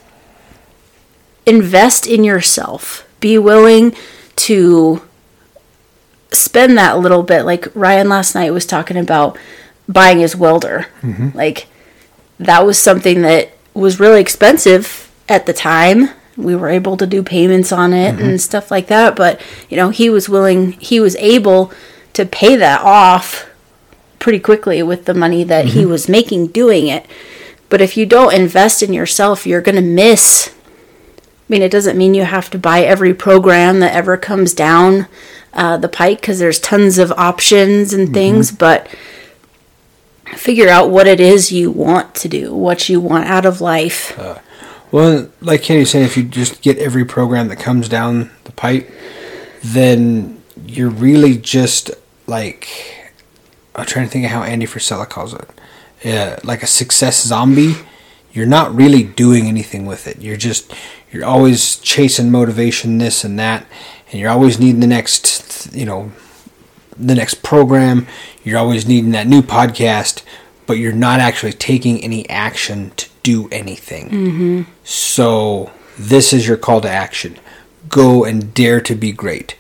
invest 1.50 2.08
in 2.08 2.24
yourself. 2.24 3.08
Be 3.20 3.38
willing 3.38 3.96
to 4.38 5.02
spend 6.32 6.78
that 6.78 7.00
little 7.00 7.24
bit. 7.24 7.44
Like 7.44 7.68
Ryan 7.76 8.10
last 8.10 8.36
night 8.36 8.52
was 8.52 8.66
talking 8.66 8.98
about 8.98 9.38
buying 9.88 10.20
his 10.20 10.36
welder. 10.36 10.88
Mm-hmm. 11.02 11.36
Like 11.36 11.68
that 12.40 12.66
was 12.66 12.80
something 12.80 13.22
that 13.24 13.52
was 13.74 14.00
really 14.00 14.22
expensive 14.22 15.12
at 15.28 15.46
the 15.46 15.54
time 15.54 16.10
we 16.40 16.56
were 16.56 16.70
able 16.70 16.96
to 16.98 17.06
do 17.06 17.22
payments 17.22 17.72
on 17.72 17.94
it 17.94 18.16
mm-hmm. 18.16 18.30
and 18.30 18.42
stuff 18.42 18.72
like 18.72 18.88
that 18.88 19.16
but 19.16 19.40
you 19.70 19.76
know 19.76 19.90
he 19.90 20.10
was 20.10 20.30
willing 20.30 20.72
he 20.74 21.00
was 21.00 21.16
able 21.18 21.72
to 22.14 22.26
pay 22.26 22.56
that 22.56 22.82
off 22.82 23.50
pretty 24.18 24.40
quickly 24.40 24.82
with 24.82 25.06
the 25.06 25.14
money 25.14 25.44
that 25.44 25.66
mm-hmm. 25.66 25.80
he 25.80 25.86
was 25.86 26.10
making 26.10 26.48
doing 26.48 26.88
it 26.88 27.06
but 27.68 27.82
if 27.82 27.98
you 27.98 28.06
don't 28.06 28.34
invest 28.34 28.82
in 28.82 28.94
yourself 28.94 29.46
you're 29.46 29.62
going 29.62 29.76
to 29.76 29.82
miss 29.82 30.54
mean 31.50 31.62
it 31.62 31.72
doesn't 31.72 31.98
mean 31.98 32.14
you 32.14 32.24
have 32.24 32.50
to 32.50 32.58
buy 32.58 32.82
every 32.82 33.14
program 33.14 33.80
that 33.80 33.94
ever 33.94 34.18
comes 34.18 34.54
down 34.54 35.08
uh, 35.54 35.78
the 35.78 35.90
pike 35.90 36.22
because 36.22 36.40
there's 36.40 36.60
tons 36.60 36.98
of 36.98 37.12
options 37.14 37.94
and 37.94 38.06
mm-hmm. 38.06 38.14
things 38.14 38.52
mm-hmm. 38.52 38.58
but 38.58 38.88
figure 40.38 40.70
out 40.70 40.92
what 40.92 41.08
it 41.08 41.20
is 41.20 41.52
you 41.52 41.72
want 41.72 42.14
to 42.14 42.28
do 42.28 42.54
what 42.54 42.88
you 42.88 43.00
want 43.02 43.26
out 43.26 43.46
of 43.46 43.62
life 43.62 44.18
uh 44.20 44.38
well, 44.92 45.30
like 45.40 45.62
Kenny 45.62 45.86
said, 45.86 46.02
if 46.02 46.18
you 46.18 46.24
just 46.24 46.62
get 46.62 46.78
every 46.80 47.06
program 47.06 47.48
that 47.50 47.58
comes 47.58 47.88
down 47.88 48.32
the 48.46 48.52
pipe, 48.52 48.90
then 49.64 50.42
you're 50.66 50.90
really 50.90 51.38
just 51.38 51.92
like 52.26 52.68
I'm 53.76 53.86
trying 53.86 54.06
to 54.06 54.12
think 54.12 54.26
of 54.26 54.32
how 54.32 54.44
Andy 54.44 54.66
Frisella 54.66 55.08
calls 55.08 55.34
it, 55.34 55.50
uh, 56.06 56.38
like 56.44 56.64
a 56.64 56.68
success 56.68 57.22
zombie. 57.22 57.76
You're 58.34 58.48
not 58.48 58.74
really 58.74 59.04
doing 59.04 59.48
anything 59.48 59.86
with 59.86 60.08
it. 60.08 60.22
You're 60.22 60.38
just 60.38 60.74
you're 61.12 61.26
always 61.26 61.78
chasing 61.78 62.32
motivation, 62.32 62.98
this 62.98 63.24
and 63.24 63.40
that, 63.40 63.66
and 64.12 64.20
you're 64.20 64.30
always 64.30 64.60
needing 64.60 64.80
the 64.82 64.88
next, 64.88 65.74
you 65.74 65.86
know, 65.86 66.12
the 66.98 67.16
next 67.16 67.42
program. 67.42 68.08
You're 68.44 68.60
always 68.60 68.88
needing 68.88 69.12
that 69.12 69.28
new 69.28 69.42
podcast, 69.42 70.24
but 70.68 70.78
you're 70.78 70.94
not 70.94 71.20
actually 71.20 71.54
taking 71.54 72.04
any 72.04 72.30
action 72.30 72.92
to 72.98 73.10
do 73.24 73.50
anything. 73.52 74.10
Mm-hmm. 74.10 74.72
So, 74.84 75.72
this 75.98 76.32
is 76.32 76.48
your 76.48 76.58
call 76.58 76.82
to 76.82 76.90
action. 76.90 77.38
Go 77.90 78.24
and 78.24 78.54
dare 78.54 78.80
to 78.82 78.96
be 78.96 79.12
great. 79.12 79.58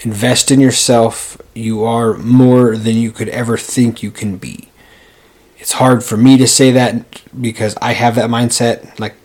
Invest 0.00 0.50
in 0.50 0.60
yourself. 0.60 1.40
You 1.54 1.84
are 1.84 2.14
more 2.14 2.76
than 2.76 2.96
you 2.96 3.10
could 3.10 3.28
ever 3.28 3.56
think 3.56 4.02
you 4.02 4.10
can 4.10 4.36
be. 4.36 4.68
It's 5.58 5.72
hard 5.72 6.04
for 6.04 6.16
me 6.16 6.36
to 6.38 6.46
say 6.46 6.70
that 6.72 7.22
because 7.40 7.76
I 7.82 7.92
have 7.92 8.14
that 8.14 8.30
mindset. 8.30 8.98
Like, 8.98 9.16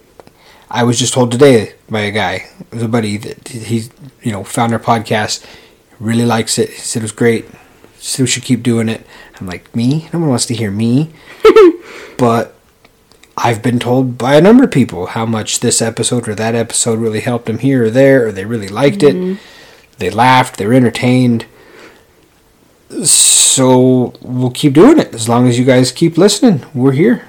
I 0.74 0.84
was 0.84 0.98
just 0.98 1.14
told 1.14 1.32
today 1.32 1.76
by 1.88 2.02
a 2.02 2.12
guy, 2.12 2.48
it 2.60 2.72
was 2.74 2.82
a 2.82 2.88
buddy 2.88 3.18
that 3.18 3.48
he, 3.48 3.84
you 4.24 4.32
know, 4.32 4.44
found 4.44 4.74
our 4.74 4.80
podcast, 4.80 5.46
really 6.00 6.26
likes 6.26 6.58
it. 6.58 6.72
He 6.72 6.78
said 6.78 7.02
it 7.02 7.04
was 7.04 7.12
great. 7.12 7.46
Said 8.00 8.24
we 8.24 8.28
should 8.28 8.44
keep 8.44 8.64
doing 8.64 8.90
it. 8.90 9.06
I'm 9.40 9.46
like, 9.46 9.74
me? 9.76 10.10
No 10.12 10.20
one 10.20 10.30
wants 10.30 10.48
to 10.48 10.56
hear 10.56 10.72
me. 10.72 11.12
but 12.18 12.56
I've 13.38 13.62
been 13.62 13.78
told 13.78 14.18
by 14.18 14.36
a 14.36 14.42
number 14.42 14.64
of 14.64 14.72
people 14.72 15.06
how 15.06 15.28
much 15.28 15.60
this 15.60 15.80
episode 15.80 16.28
or 16.28 16.34
that 16.34 16.56
episode 16.56 16.98
really 16.98 17.22
helped 17.22 17.46
them 17.46 17.60
here 17.60 17.86
or 17.86 17.90
there, 17.92 18.28
or 18.28 18.32
they 18.32 18.46
really 18.46 18.68
liked 18.68 19.04
it. 19.04 19.16
Mm-hmm. 19.16 19.42
They 20.00 20.10
laughed, 20.10 20.58
they 20.58 20.66
were 20.66 20.74
entertained. 20.74 21.46
So 23.04 24.14
we'll 24.22 24.50
keep 24.50 24.74
doing 24.74 24.98
it 24.98 25.14
as 25.14 25.30
long 25.30 25.48
as 25.48 25.60
you 25.60 25.66
guys 25.66 25.92
keep 25.92 26.18
listening. 26.18 26.66
We're 26.74 26.94
here. 26.94 27.26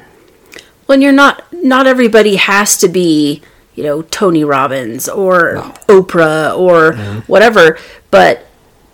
when 0.86 1.02
you're 1.02 1.12
not 1.12 1.43
not 1.64 1.86
everybody 1.86 2.36
has 2.36 2.76
to 2.76 2.86
be 2.86 3.42
you 3.74 3.82
know 3.82 4.02
tony 4.02 4.44
robbins 4.44 5.08
or 5.08 5.54
oprah 5.88 6.56
or 6.56 6.92
whatever 7.26 7.78
but 8.10 8.46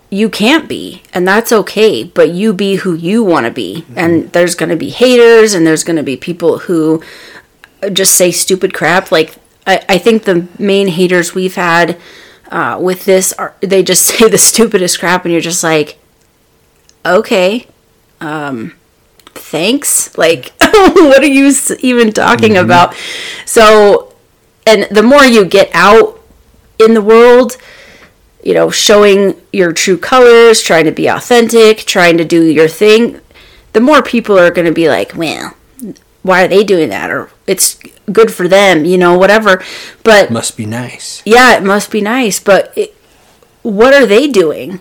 you 0.09 0.29
can't 0.29 0.67
be 0.67 1.03
and 1.13 1.27
that's 1.27 1.51
okay 1.51 2.03
but 2.03 2.29
you 2.29 2.53
be 2.53 2.77
who 2.77 2.93
you 2.93 3.23
want 3.23 3.45
to 3.45 3.51
be 3.51 3.85
and 3.95 4.31
there's 4.31 4.55
going 4.55 4.69
to 4.69 4.75
be 4.75 4.89
haters 4.89 5.53
and 5.53 5.67
there's 5.67 5.83
going 5.83 5.97
to 5.97 6.03
be 6.03 6.17
people 6.17 6.59
who 6.59 7.03
just 7.93 8.15
say 8.15 8.31
stupid 8.31 8.73
crap. 8.73 9.11
Like 9.11 9.35
i, 9.67 9.83
I 9.87 9.97
think 9.97 10.23
the 10.23 10.47
main 10.57 10.87
haters 10.87 11.35
we've 11.35 11.55
had 11.55 11.99
uh, 12.49 12.77
with 12.81 13.05
this 13.05 13.31
are 13.33 13.55
they 13.61 13.83
just 13.83 14.05
say 14.07 14.27
the 14.29 14.37
stupidest 14.37 14.99
crap 14.99 15.25
and 15.25 15.31
you're 15.31 15.41
just 15.41 15.63
like 15.63 15.97
okay 17.05 17.67
um 18.19 18.73
thanks. 19.51 20.17
Like 20.17 20.53
what 20.95 21.21
are 21.21 21.27
you 21.27 21.53
even 21.79 22.11
talking 22.11 22.53
mm-hmm. 22.53 22.65
about 22.65 22.95
so 23.45 24.13
and 24.65 24.87
the 24.91 25.03
more 25.03 25.23
you 25.23 25.45
get 25.45 25.69
out 25.73 26.19
in 26.79 26.93
the 26.93 27.01
world 27.01 27.57
you 28.43 28.53
know 28.53 28.69
showing 28.69 29.39
your 29.51 29.71
true 29.71 29.97
colors 29.97 30.61
trying 30.61 30.85
to 30.85 30.91
be 30.91 31.07
authentic 31.07 31.79
trying 31.79 32.17
to 32.17 32.25
do 32.25 32.43
your 32.43 32.67
thing 32.67 33.19
the 33.73 33.81
more 33.81 34.01
people 34.01 34.37
are 34.37 34.51
going 34.51 34.67
to 34.67 34.73
be 34.73 34.89
like 34.89 35.15
well 35.15 35.55
why 36.23 36.43
are 36.43 36.47
they 36.47 36.63
doing 36.63 36.89
that 36.89 37.09
or 37.09 37.29
it's 37.47 37.79
good 38.11 38.31
for 38.31 38.47
them 38.47 38.85
you 38.85 38.97
know 38.97 39.17
whatever 39.17 39.63
but 40.03 40.31
Must 40.31 40.57
be 40.57 40.65
nice. 40.65 41.21
yeah, 41.25 41.57
it 41.57 41.63
must 41.63 41.91
be 41.91 42.01
nice, 42.01 42.39
but 42.39 42.73
it, 42.75 42.95
what 43.61 43.93
are 43.93 44.05
they 44.05 44.27
doing? 44.27 44.79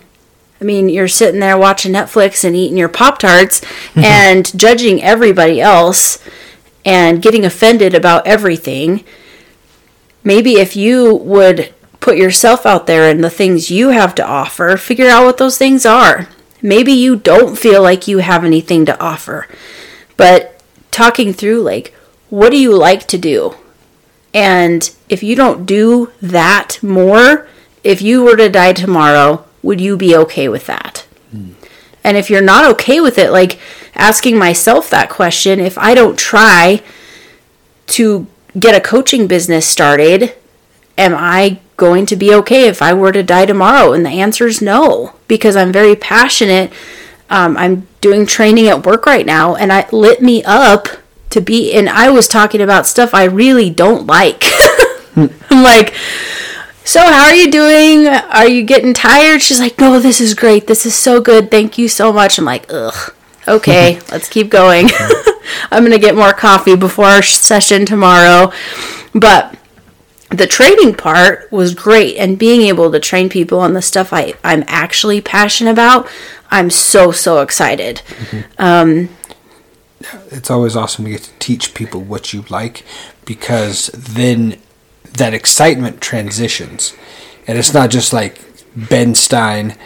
I 0.61 0.65
mean, 0.65 0.89
you're 0.89 1.09
sitting 1.09 1.41
there 1.41 1.57
watching 1.57 1.93
Netflix 1.93 2.45
and 2.45 2.55
eating 2.55 2.77
your 2.77 2.89
Pop 2.89 3.19
Tarts 3.19 3.61
mm-hmm. 3.61 4.01
and 4.01 4.59
judging 4.59 5.03
everybody 5.03 5.61
else 5.61 6.19
and 6.85 7.23
getting 7.23 7.45
offended 7.45 7.95
about 7.95 8.27
everything. 8.27 9.05
Maybe 10.23 10.55
if 10.55 10.77
you 10.77 11.15
would 11.15 11.73
put 12.01 12.17
yourself 12.17 12.67
out 12.67 12.87
there 12.87 13.09
and 13.09 13.23
the 13.23 13.31
things 13.31 13.71
you 13.71 13.89
have 13.91 14.15
to 14.17 14.27
offer, 14.27 14.77
figure 14.77 15.09
out 15.09 15.25
what 15.25 15.39
those 15.39 15.57
things 15.57 15.87
are. 15.87 16.29
Maybe 16.63 16.93
you 16.93 17.17
don't 17.17 17.57
feel 17.57 17.83
like 17.83 18.07
you 18.07 18.19
have 18.19 18.45
anything 18.45 18.85
to 18.85 19.01
offer, 19.03 19.49
but 20.19 20.63
talking 20.91 21.33
through, 21.33 21.63
like, 21.63 21.95
what 22.29 22.51
do 22.51 22.59
you 22.59 22.77
like 22.77 23.07
to 23.09 23.19
do? 23.19 23.55
And 24.35 24.91
if 25.09 25.23
you 25.23 25.35
don't 25.35 25.65
do 25.65 26.13
that 26.21 26.83
more, 26.83 27.49
if 27.83 28.03
you 28.03 28.23
were 28.23 28.37
to 28.37 28.49
die 28.51 28.75
tomorrow, 28.75 29.45
would 29.63 29.81
you 29.81 29.97
be 29.97 30.17
okay 30.17 30.49
with 30.49 30.67
that? 30.67 31.07
And 32.03 32.17
if 32.17 32.31
you're 32.31 32.41
not 32.41 32.71
okay 32.73 33.01
with 33.01 33.19
it, 33.19 33.31
like 33.31 33.59
asking 33.95 34.39
myself 34.39 34.91
that 34.91 35.11
question, 35.11 35.61
if 35.61 35.77
I 35.77 35.95
don't 35.95 36.19
try 36.19 36.83
to 37.89 38.27
get 38.59 38.75
a 38.75 38.81
coaching 38.81 39.27
business 39.27 39.67
started, 39.67 40.35
am 40.97 41.15
I 41.15 41.61
going 41.77 42.07
to 42.07 42.17
be 42.17 42.35
okay 42.35 42.69
if 42.69 42.83
I 42.83 42.93
were 42.93 43.13
to 43.13 43.23
die 43.23 43.47
tomorrow? 43.47 43.93
And 43.93 44.05
the 44.05 44.11
answer 44.11 44.47
is 44.47 44.63
no, 44.63 45.15
because 45.29 45.57
I'm 45.57 45.73
very 45.73 45.97
passionate. 45.97 46.73
Um, 47.29 47.57
I'm 47.57 47.87
doing 48.01 48.27
training 48.27 48.69
at 48.69 48.85
work 48.85 49.07
right 49.07 49.27
now, 49.27 49.55
and 49.55 49.71
it 49.71 49.93
lit 49.93 50.21
me 50.21 50.43
up 50.45 50.89
to 51.31 51.41
be. 51.41 51.73
And 51.73 51.89
I 51.89 52.11
was 52.11 52.29
talking 52.29 52.61
about 52.61 52.87
stuff 52.87 53.15
I 53.15 53.25
really 53.25 53.71
don't 53.71 54.07
like. 54.07 54.45
I'm 55.17 55.63
like, 55.63 55.95
so 56.91 56.99
how 56.99 57.27
are 57.27 57.35
you 57.37 57.53
doing? 57.53 58.09
Are 58.09 58.49
you 58.49 58.65
getting 58.65 58.93
tired? 58.93 59.41
She's 59.41 59.61
like, 59.61 59.79
no, 59.79 60.01
this 60.01 60.21
is 60.21 60.35
great. 60.35 60.67
This 60.67 60.85
is 60.85 60.93
so 60.93 61.21
good. 61.21 61.49
Thank 61.49 61.79
you 61.79 61.89
so 61.89 62.13
much. 62.13 62.37
I'm 62.37 62.45
like, 62.45 62.67
ugh. 62.69 63.15
Okay, 63.47 64.01
let's 64.11 64.29
keep 64.29 64.51
going. 64.51 64.89
I'm 65.71 65.85
gonna 65.85 66.01
get 66.01 66.17
more 66.17 66.33
coffee 66.33 66.75
before 66.75 67.05
our 67.05 67.23
session 67.23 67.87
tomorrow. 67.87 68.53
But 69.15 69.57
the 70.31 70.49
training 70.49 70.97
part 70.97 71.51
was 71.53 71.77
great 71.77 72.17
and 72.17 72.37
being 72.37 72.63
able 72.63 72.91
to 72.91 72.99
train 72.99 73.29
people 73.29 73.61
on 73.61 73.75
the 73.75 73.83
stuff 73.83 74.13
I, 74.13 74.35
I'm 74.43 74.65
actually 74.67 75.21
passionate 75.21 75.71
about, 75.71 76.09
I'm 76.51 76.71
so, 76.71 77.13
so 77.13 77.41
excited. 77.41 78.03
Mm-hmm. 78.09 78.63
Um, 78.63 79.09
it's 80.33 80.51
always 80.51 80.75
awesome 80.75 81.05
to 81.05 81.13
get 81.13 81.23
to 81.23 81.39
teach 81.39 81.73
people 81.73 82.01
what 82.01 82.33
you 82.33 82.45
like 82.49 82.85
because 83.25 83.93
then 83.95 84.59
that 85.15 85.35
excitement 85.35 86.01
transitions 86.01 86.95
and 87.47 87.59
it's 87.59 87.75
not 87.75 87.91
just 87.91 88.13
like 88.13 88.41
ben 88.75 89.15
stein 89.15 89.77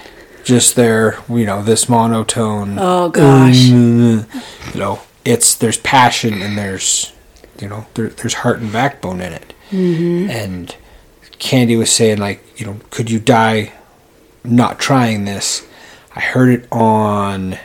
just 0.44 0.76
there 0.76 1.18
you 1.28 1.46
know 1.46 1.62
this 1.62 1.88
monotone 1.88 2.76
Oh, 2.78 3.08
gosh. 3.08 3.56
you 3.56 4.24
know 4.74 5.00
it's 5.24 5.54
there's 5.54 5.78
passion 5.78 6.42
and 6.42 6.58
there's 6.58 7.12
you 7.60 7.68
know 7.68 7.86
there, 7.94 8.08
there's 8.08 8.34
heart 8.34 8.60
and 8.60 8.72
backbone 8.72 9.20
in 9.20 9.32
it 9.32 9.54
mm-hmm. 9.70 10.30
and 10.30 10.76
candy 11.38 11.76
was 11.76 11.90
saying 11.90 12.18
like 12.18 12.42
you 12.58 12.66
know 12.66 12.78
could 12.90 13.10
you 13.10 13.18
die 13.18 13.72
not 14.44 14.78
trying 14.78 15.24
this 15.24 15.66
i 16.14 16.20
heard 16.20 16.50
it 16.50 16.68
on 16.70 17.58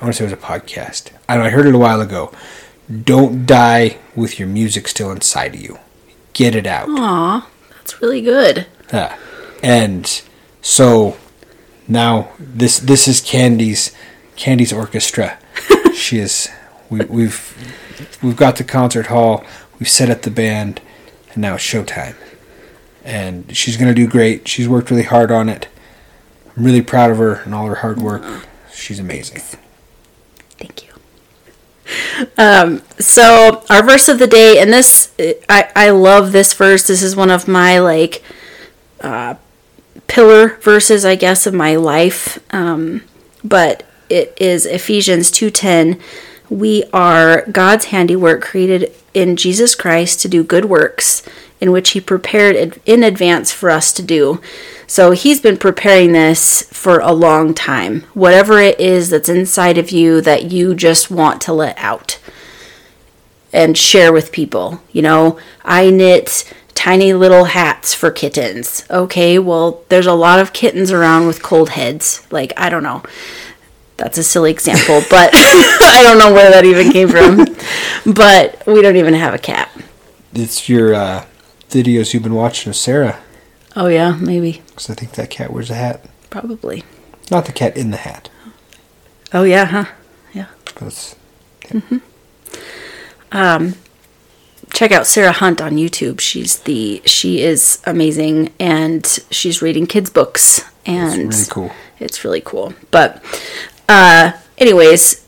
I 0.00 0.04
want 0.04 0.14
to 0.14 0.18
say 0.18 0.24
it 0.24 0.32
was 0.32 0.32
a 0.32 0.42
podcast. 0.42 1.10
I 1.28 1.36
know 1.36 1.44
I 1.44 1.50
heard 1.50 1.66
it 1.66 1.74
a 1.74 1.78
while 1.78 2.00
ago. 2.00 2.32
Don't 3.04 3.44
die 3.44 3.98
with 4.16 4.38
your 4.38 4.48
music 4.48 4.88
still 4.88 5.10
inside 5.10 5.54
of 5.54 5.60
you. 5.60 5.78
Get 6.40 6.54
it 6.54 6.66
out. 6.66 6.88
Aw, 6.88 7.46
that's 7.76 8.00
really 8.00 8.22
good. 8.22 8.66
Yeah. 8.90 9.14
And 9.62 10.22
so 10.62 11.18
now 11.86 12.30
this 12.38 12.78
this 12.78 13.06
is 13.06 13.20
Candy's 13.20 13.94
Candy's 14.36 14.72
orchestra. 14.72 15.38
she 15.94 16.18
is 16.18 16.48
we, 16.88 17.04
we've 17.04 18.18
we've 18.22 18.38
got 18.38 18.56
the 18.56 18.64
concert 18.64 19.08
hall. 19.08 19.44
We've 19.78 19.86
set 19.86 20.08
up 20.08 20.22
the 20.22 20.30
band, 20.30 20.80
and 21.34 21.42
now 21.42 21.56
it's 21.56 21.62
showtime. 21.62 22.16
And 23.04 23.54
she's 23.54 23.76
gonna 23.76 23.92
do 23.92 24.06
great. 24.06 24.48
She's 24.48 24.66
worked 24.66 24.90
really 24.90 25.02
hard 25.02 25.30
on 25.30 25.50
it. 25.50 25.68
I'm 26.56 26.64
really 26.64 26.80
proud 26.80 27.10
of 27.10 27.18
her 27.18 27.34
and 27.34 27.54
all 27.54 27.66
her 27.66 27.74
hard 27.74 28.00
work. 28.00 28.46
She's 28.72 28.98
amazing. 28.98 29.42
Thank 30.56 30.86
you. 30.86 30.89
Um, 32.36 32.82
so 32.98 33.64
our 33.70 33.82
verse 33.82 34.08
of 34.08 34.18
the 34.18 34.26
day, 34.26 34.58
and 34.58 34.72
this 34.72 35.12
I 35.48 35.70
I 35.74 35.90
love 35.90 36.32
this 36.32 36.52
verse. 36.54 36.86
This 36.86 37.02
is 37.02 37.16
one 37.16 37.30
of 37.30 37.48
my 37.48 37.78
like 37.78 38.22
uh, 39.00 39.34
pillar 40.06 40.56
verses, 40.56 41.04
I 41.04 41.14
guess, 41.14 41.46
of 41.46 41.54
my 41.54 41.76
life. 41.76 42.38
Um, 42.54 43.02
but 43.42 43.86
it 44.08 44.36
is 44.40 44.66
Ephesians 44.66 45.30
two 45.30 45.50
ten. 45.50 46.00
We 46.48 46.84
are 46.92 47.46
God's 47.50 47.86
handiwork, 47.86 48.42
created 48.42 48.92
in 49.14 49.36
Jesus 49.36 49.74
Christ 49.74 50.20
to 50.20 50.28
do 50.28 50.42
good 50.42 50.64
works, 50.64 51.22
in 51.60 51.72
which 51.72 51.90
He 51.90 52.00
prepared 52.00 52.80
in 52.86 53.02
advance 53.02 53.52
for 53.52 53.70
us 53.70 53.92
to 53.92 54.02
do. 54.02 54.40
So 54.86 55.12
He's 55.12 55.40
been 55.40 55.56
preparing 55.56 56.12
this 56.12 56.62
for 56.72 56.98
a 56.98 57.12
long 57.12 57.54
time. 57.54 58.02
Whatever 58.14 58.60
it 58.60 58.80
is 58.80 59.10
that's 59.10 59.28
inside 59.28 59.78
of 59.78 59.90
you 59.90 60.20
that 60.22 60.50
you 60.50 60.74
just 60.74 61.10
want 61.10 61.40
to 61.42 61.52
let 61.52 61.78
out 61.78 62.18
and 63.52 63.76
share 63.76 64.12
with 64.12 64.32
people. 64.32 64.82
You 64.92 65.02
know, 65.02 65.38
I 65.64 65.90
knit 65.90 66.52
tiny 66.74 67.12
little 67.12 67.44
hats 67.44 67.92
for 67.92 68.10
kittens. 68.10 68.86
Okay, 68.90 69.38
well, 69.38 69.84
there's 69.88 70.06
a 70.06 70.14
lot 70.14 70.38
of 70.38 70.52
kittens 70.52 70.90
around 70.90 71.26
with 71.26 71.42
cold 71.42 71.70
heads. 71.70 72.26
Like, 72.30 72.52
I 72.56 72.70
don't 72.70 72.82
know. 72.82 73.02
That's 73.96 74.16
a 74.16 74.22
silly 74.22 74.50
example, 74.50 75.02
but 75.10 75.30
I 75.34 76.00
don't 76.02 76.18
know 76.18 76.32
where 76.32 76.50
that 76.50 76.64
even 76.64 76.90
came 76.90 77.08
from. 77.08 77.44
But 78.14 78.66
we 78.66 78.80
don't 78.80 78.96
even 78.96 79.14
have 79.14 79.34
a 79.34 79.38
cat. 79.38 79.70
It's 80.32 80.68
your 80.68 80.94
uh, 80.94 81.26
videos 81.70 82.12
you've 82.12 82.22
been 82.22 82.34
watching 82.34 82.70
of 82.70 82.76
Sarah. 82.76 83.20
Oh, 83.76 83.86
yeah, 83.86 84.16
maybe. 84.20 84.62
Because 84.68 84.90
I 84.90 84.94
think 84.94 85.12
that 85.12 85.30
cat 85.30 85.52
wears 85.52 85.70
a 85.70 85.74
hat. 85.74 86.04
Probably. 86.28 86.84
Not 87.30 87.46
the 87.46 87.52
cat 87.52 87.76
in 87.76 87.90
the 87.90 87.96
hat. 87.98 88.28
Oh, 89.32 89.44
yeah, 89.44 89.64
huh? 89.66 89.84
Yeah. 90.32 90.46
But 90.74 90.82
it's, 90.88 91.16
check 94.72 94.92
out 94.92 95.06
Sarah 95.06 95.32
Hunt 95.32 95.60
on 95.60 95.72
YouTube. 95.72 96.20
She's 96.20 96.60
the 96.60 97.02
she 97.04 97.40
is 97.42 97.80
amazing 97.84 98.52
and 98.58 99.06
she's 99.30 99.62
reading 99.62 99.86
kids 99.86 100.10
books 100.10 100.64
and 100.86 101.28
It's 101.28 101.38
really 101.38 101.50
cool. 101.50 101.76
It's 101.98 102.24
really 102.24 102.40
cool. 102.40 102.74
But 102.90 103.22
uh 103.88 104.32
anyways, 104.58 105.26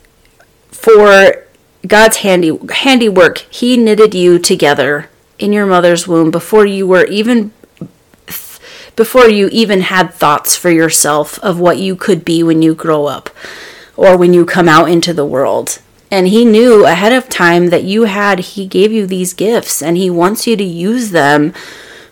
for 0.68 1.44
God's 1.86 2.18
handy 2.18 2.58
handiwork, 2.72 3.38
he 3.50 3.76
knitted 3.76 4.14
you 4.14 4.38
together 4.38 5.10
in 5.38 5.52
your 5.52 5.66
mother's 5.66 6.06
womb 6.06 6.30
before 6.30 6.66
you 6.66 6.86
were 6.86 7.04
even 7.06 7.52
before 8.96 9.28
you 9.28 9.48
even 9.48 9.80
had 9.80 10.12
thoughts 10.12 10.54
for 10.54 10.70
yourself 10.70 11.38
of 11.40 11.58
what 11.58 11.78
you 11.78 11.96
could 11.96 12.24
be 12.24 12.42
when 12.42 12.62
you 12.62 12.74
grow 12.74 13.06
up 13.06 13.30
or 13.96 14.16
when 14.16 14.32
you 14.32 14.44
come 14.44 14.68
out 14.68 14.90
into 14.90 15.14
the 15.14 15.24
world. 15.24 15.80
And 16.10 16.28
he 16.28 16.44
knew 16.44 16.84
ahead 16.84 17.12
of 17.12 17.28
time 17.28 17.68
that 17.68 17.84
you 17.84 18.04
had, 18.04 18.38
he 18.40 18.66
gave 18.66 18.92
you 18.92 19.06
these 19.06 19.32
gifts 19.32 19.82
and 19.82 19.96
he 19.96 20.10
wants 20.10 20.46
you 20.46 20.56
to 20.56 20.64
use 20.64 21.10
them 21.10 21.52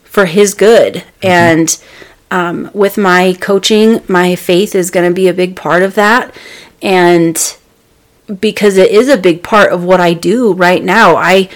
for 0.02 0.24
his 0.24 0.54
good. 0.54 0.94
Mm-hmm. 0.94 1.26
And 1.26 1.82
um, 2.30 2.70
with 2.72 2.96
my 2.96 3.36
coaching, 3.40 4.00
my 4.08 4.36
faith 4.36 4.74
is 4.74 4.90
going 4.90 5.08
to 5.08 5.14
be 5.14 5.28
a 5.28 5.34
big 5.34 5.54
part 5.54 5.82
of 5.82 5.94
that. 5.96 6.34
And 6.80 7.36
because 8.40 8.78
it 8.78 8.90
is 8.90 9.08
a 9.08 9.18
big 9.18 9.42
part 9.42 9.72
of 9.72 9.84
what 9.84 10.00
I 10.00 10.14
do 10.14 10.54
right 10.54 10.82
now, 10.82 11.16
I 11.16 11.50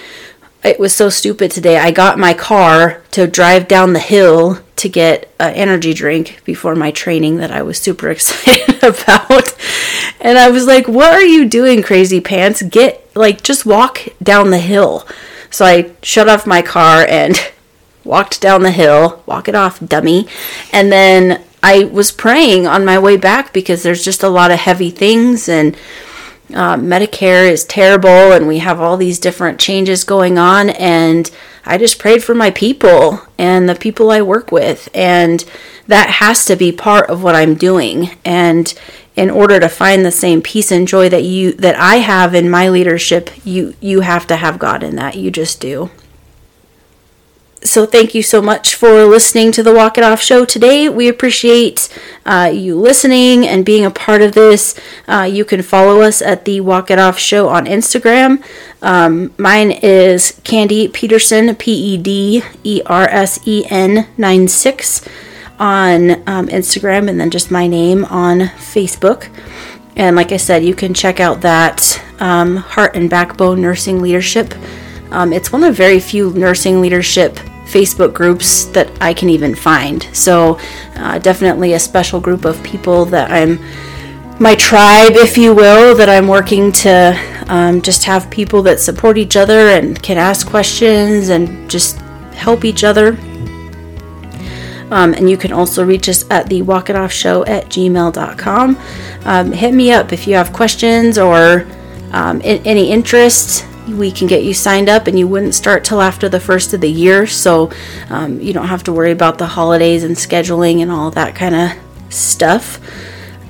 it 0.65 0.79
was 0.79 0.93
so 0.93 1.09
stupid 1.09 1.51
today. 1.51 1.77
I 1.77 1.91
got 1.91 2.17
my 2.17 2.33
car 2.33 3.03
to 3.11 3.27
drive 3.27 3.67
down 3.67 3.93
the 3.93 3.99
hill 3.99 4.59
to 4.77 4.89
get 4.89 5.31
an 5.39 5.53
energy 5.53 5.93
drink 5.93 6.41
before 6.43 6.75
my 6.75 6.91
training 6.91 7.37
that 7.37 7.51
I 7.51 7.61
was 7.61 7.77
super 7.77 8.09
excited 8.11 8.83
about. 8.83 9.55
And 10.19 10.37
I 10.37 10.49
was 10.49 10.65
like, 10.65 10.87
"What 10.87 11.13
are 11.13 11.23
you 11.23 11.47
doing, 11.47 11.83
crazy 11.83 12.19
pants? 12.19 12.61
Get 12.61 13.15
like 13.15 13.43
just 13.43 13.65
walk 13.65 14.07
down 14.21 14.49
the 14.49 14.59
hill." 14.59 15.07
So 15.51 15.65
I 15.65 15.91
shut 16.01 16.27
off 16.27 16.47
my 16.47 16.61
car 16.61 17.05
and 17.07 17.37
walked 18.03 18.41
down 18.41 18.63
the 18.63 18.71
hill, 18.71 19.23
walk 19.25 19.47
it 19.47 19.55
off, 19.55 19.79
dummy. 19.79 20.27
And 20.73 20.91
then 20.91 21.43
I 21.63 21.85
was 21.85 22.11
praying 22.11 22.67
on 22.67 22.85
my 22.85 22.99
way 22.99 23.17
back 23.17 23.53
because 23.53 23.81
there's 23.81 24.03
just 24.03 24.23
a 24.23 24.29
lot 24.29 24.51
of 24.51 24.59
heavy 24.59 24.91
things 24.91 25.47
and 25.47 25.77
uh, 26.53 26.75
Medicare 26.75 27.49
is 27.49 27.65
terrible 27.65 28.31
and 28.31 28.47
we 28.47 28.59
have 28.59 28.79
all 28.79 28.97
these 28.97 29.19
different 29.19 29.59
changes 29.59 30.03
going 30.03 30.37
on. 30.37 30.69
And 30.71 31.29
I 31.65 31.77
just 31.77 31.99
prayed 31.99 32.23
for 32.23 32.35
my 32.35 32.51
people 32.51 33.19
and 33.37 33.67
the 33.67 33.75
people 33.75 34.11
I 34.11 34.21
work 34.21 34.51
with. 34.51 34.89
And 34.93 35.43
that 35.87 36.09
has 36.09 36.45
to 36.45 36.55
be 36.55 36.71
part 36.71 37.09
of 37.09 37.23
what 37.23 37.35
I'm 37.35 37.55
doing. 37.55 38.11
And 38.23 38.73
in 39.15 39.29
order 39.29 39.59
to 39.59 39.69
find 39.69 40.05
the 40.05 40.11
same 40.11 40.41
peace 40.41 40.71
and 40.71 40.87
joy 40.87 41.09
that 41.09 41.23
you 41.23 41.53
that 41.53 41.75
I 41.75 41.97
have 41.97 42.35
in 42.35 42.49
my 42.49 42.69
leadership, 42.69 43.29
you 43.45 43.73
you 43.79 44.01
have 44.01 44.27
to 44.27 44.35
have 44.35 44.59
God 44.59 44.83
in 44.83 44.95
that. 44.97 45.15
You 45.15 45.31
just 45.31 45.61
do. 45.61 45.89
So, 47.65 47.87
thank 47.87 48.13
you 48.13 48.21
so 48.21 48.43
much 48.43 48.75
for 48.75 49.05
listening 49.05 49.51
to 49.53 49.63
the 49.63 49.73
Walk 49.73 49.97
It 49.97 50.03
Off 50.03 50.21
show 50.21 50.45
today. 50.45 50.87
We 50.87 51.09
appreciate 51.09 51.89
uh, 52.23 52.51
you 52.53 52.79
listening 52.79 53.47
and 53.47 53.65
being 53.65 53.83
a 53.83 53.89
part 53.89 54.21
of 54.21 54.33
this. 54.33 54.79
Uh, 55.07 55.23
you 55.23 55.43
can 55.43 55.63
follow 55.63 56.01
us 56.01 56.21
at 56.21 56.45
the 56.45 56.61
Walk 56.61 56.91
It 56.91 56.99
Off 56.99 57.17
show 57.17 57.49
on 57.49 57.65
Instagram. 57.65 58.43
Um, 58.83 59.33
mine 59.39 59.71
is 59.71 60.39
Candy 60.43 60.87
Pedersen, 60.87 61.55
P 61.55 61.73
E 61.73 61.97
D 61.97 62.43
E 62.63 62.83
R 62.85 63.09
S 63.09 63.39
E 63.47 63.65
N 63.67 64.07
96 64.15 65.03
on 65.57 66.11
um, 66.29 66.47
Instagram, 66.49 67.09
and 67.09 67.19
then 67.19 67.31
just 67.31 67.49
my 67.49 67.65
name 67.65 68.05
on 68.05 68.41
Facebook. 68.41 69.27
And 69.95 70.15
like 70.15 70.31
I 70.31 70.37
said, 70.37 70.63
you 70.63 70.75
can 70.75 70.93
check 70.93 71.19
out 71.19 71.41
that 71.41 71.99
um, 72.19 72.57
Heart 72.57 72.95
and 72.95 73.09
Backbone 73.09 73.59
Nursing 73.59 74.03
Leadership. 74.03 74.53
Um, 75.09 75.33
it's 75.33 75.51
one 75.51 75.63
of 75.63 75.75
very 75.75 75.99
few 75.99 76.31
nursing 76.31 76.79
leadership 76.79 77.39
Facebook 77.65 78.13
groups 78.13 78.65
that 78.65 78.89
I 79.01 79.13
can 79.13 79.29
even 79.29 79.55
find. 79.55 80.07
So, 80.13 80.59
uh, 80.95 81.19
definitely 81.19 81.73
a 81.73 81.79
special 81.79 82.19
group 82.19 82.45
of 82.45 82.61
people 82.63 83.05
that 83.05 83.31
I'm 83.31 83.59
my 84.39 84.53
tribe, 84.55 85.13
if 85.13 85.37
you 85.37 85.55
will, 85.55 85.95
that 85.95 86.09
I'm 86.09 86.27
working 86.27 86.71
to 86.73 87.17
um, 87.47 87.81
just 87.81 88.03
have 88.03 88.29
people 88.29 88.61
that 88.63 88.79
support 88.79 89.17
each 89.17 89.37
other 89.37 89.69
and 89.69 90.01
can 90.01 90.17
ask 90.17 90.45
questions 90.45 91.29
and 91.29 91.69
just 91.69 91.97
help 92.33 92.65
each 92.65 92.83
other. 92.83 93.17
Um, 94.91 95.13
and 95.13 95.29
you 95.29 95.37
can 95.37 95.51
also 95.51 95.83
reach 95.83 96.09
us 96.09 96.29
at 96.29 96.47
the 96.47 96.61
walk 96.61 96.89
it 96.89 96.95
off 96.95 97.11
show 97.11 97.45
at 97.45 97.65
gmail.com. 97.67 98.77
Um, 99.23 99.51
hit 99.51 99.73
me 99.73 99.91
up 99.91 100.11
if 100.11 100.27
you 100.27 100.35
have 100.35 100.53
questions 100.53 101.17
or 101.17 101.65
um, 102.11 102.41
any 102.43 102.91
interest 102.91 103.65
we 103.87 104.11
can 104.11 104.27
get 104.27 104.43
you 104.43 104.53
signed 104.53 104.89
up 104.89 105.07
and 105.07 105.17
you 105.17 105.27
wouldn't 105.27 105.55
start 105.55 105.83
till 105.83 106.01
after 106.01 106.27
the 106.29 106.39
first 106.39 106.73
of 106.73 106.81
the 106.81 106.89
year. 106.89 107.27
So 107.27 107.71
um, 108.09 108.39
you 108.39 108.53
don't 108.53 108.67
have 108.67 108.83
to 108.83 108.93
worry 108.93 109.11
about 109.11 109.37
the 109.37 109.47
holidays 109.47 110.03
and 110.03 110.15
scheduling 110.15 110.81
and 110.81 110.91
all 110.91 111.11
that 111.11 111.35
kind 111.35 111.55
of 111.55 112.13
stuff. 112.13 112.79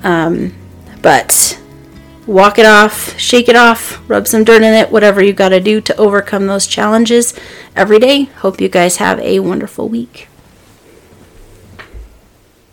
Um, 0.04 0.54
but 1.02 1.60
walk 2.28 2.58
it 2.58 2.66
off 2.66 3.16
shake 3.20 3.48
it 3.48 3.56
off 3.56 4.02
rub 4.10 4.26
some 4.28 4.44
dirt 4.44 4.64
in 4.64 4.74
it 4.74 4.90
whatever 4.90 5.24
you 5.24 5.32
got 5.32 5.50
to 5.50 5.60
do 5.60 5.80
to 5.80 5.96
overcome 5.96 6.48
those 6.48 6.66
challenges 6.66 7.40
every 7.76 8.00
day. 8.00 8.24
Hope 8.24 8.60
you 8.60 8.70
guys 8.70 8.98
have 8.98 9.20
a 9.20 9.40
wonderful 9.40 9.88
week 9.88 10.28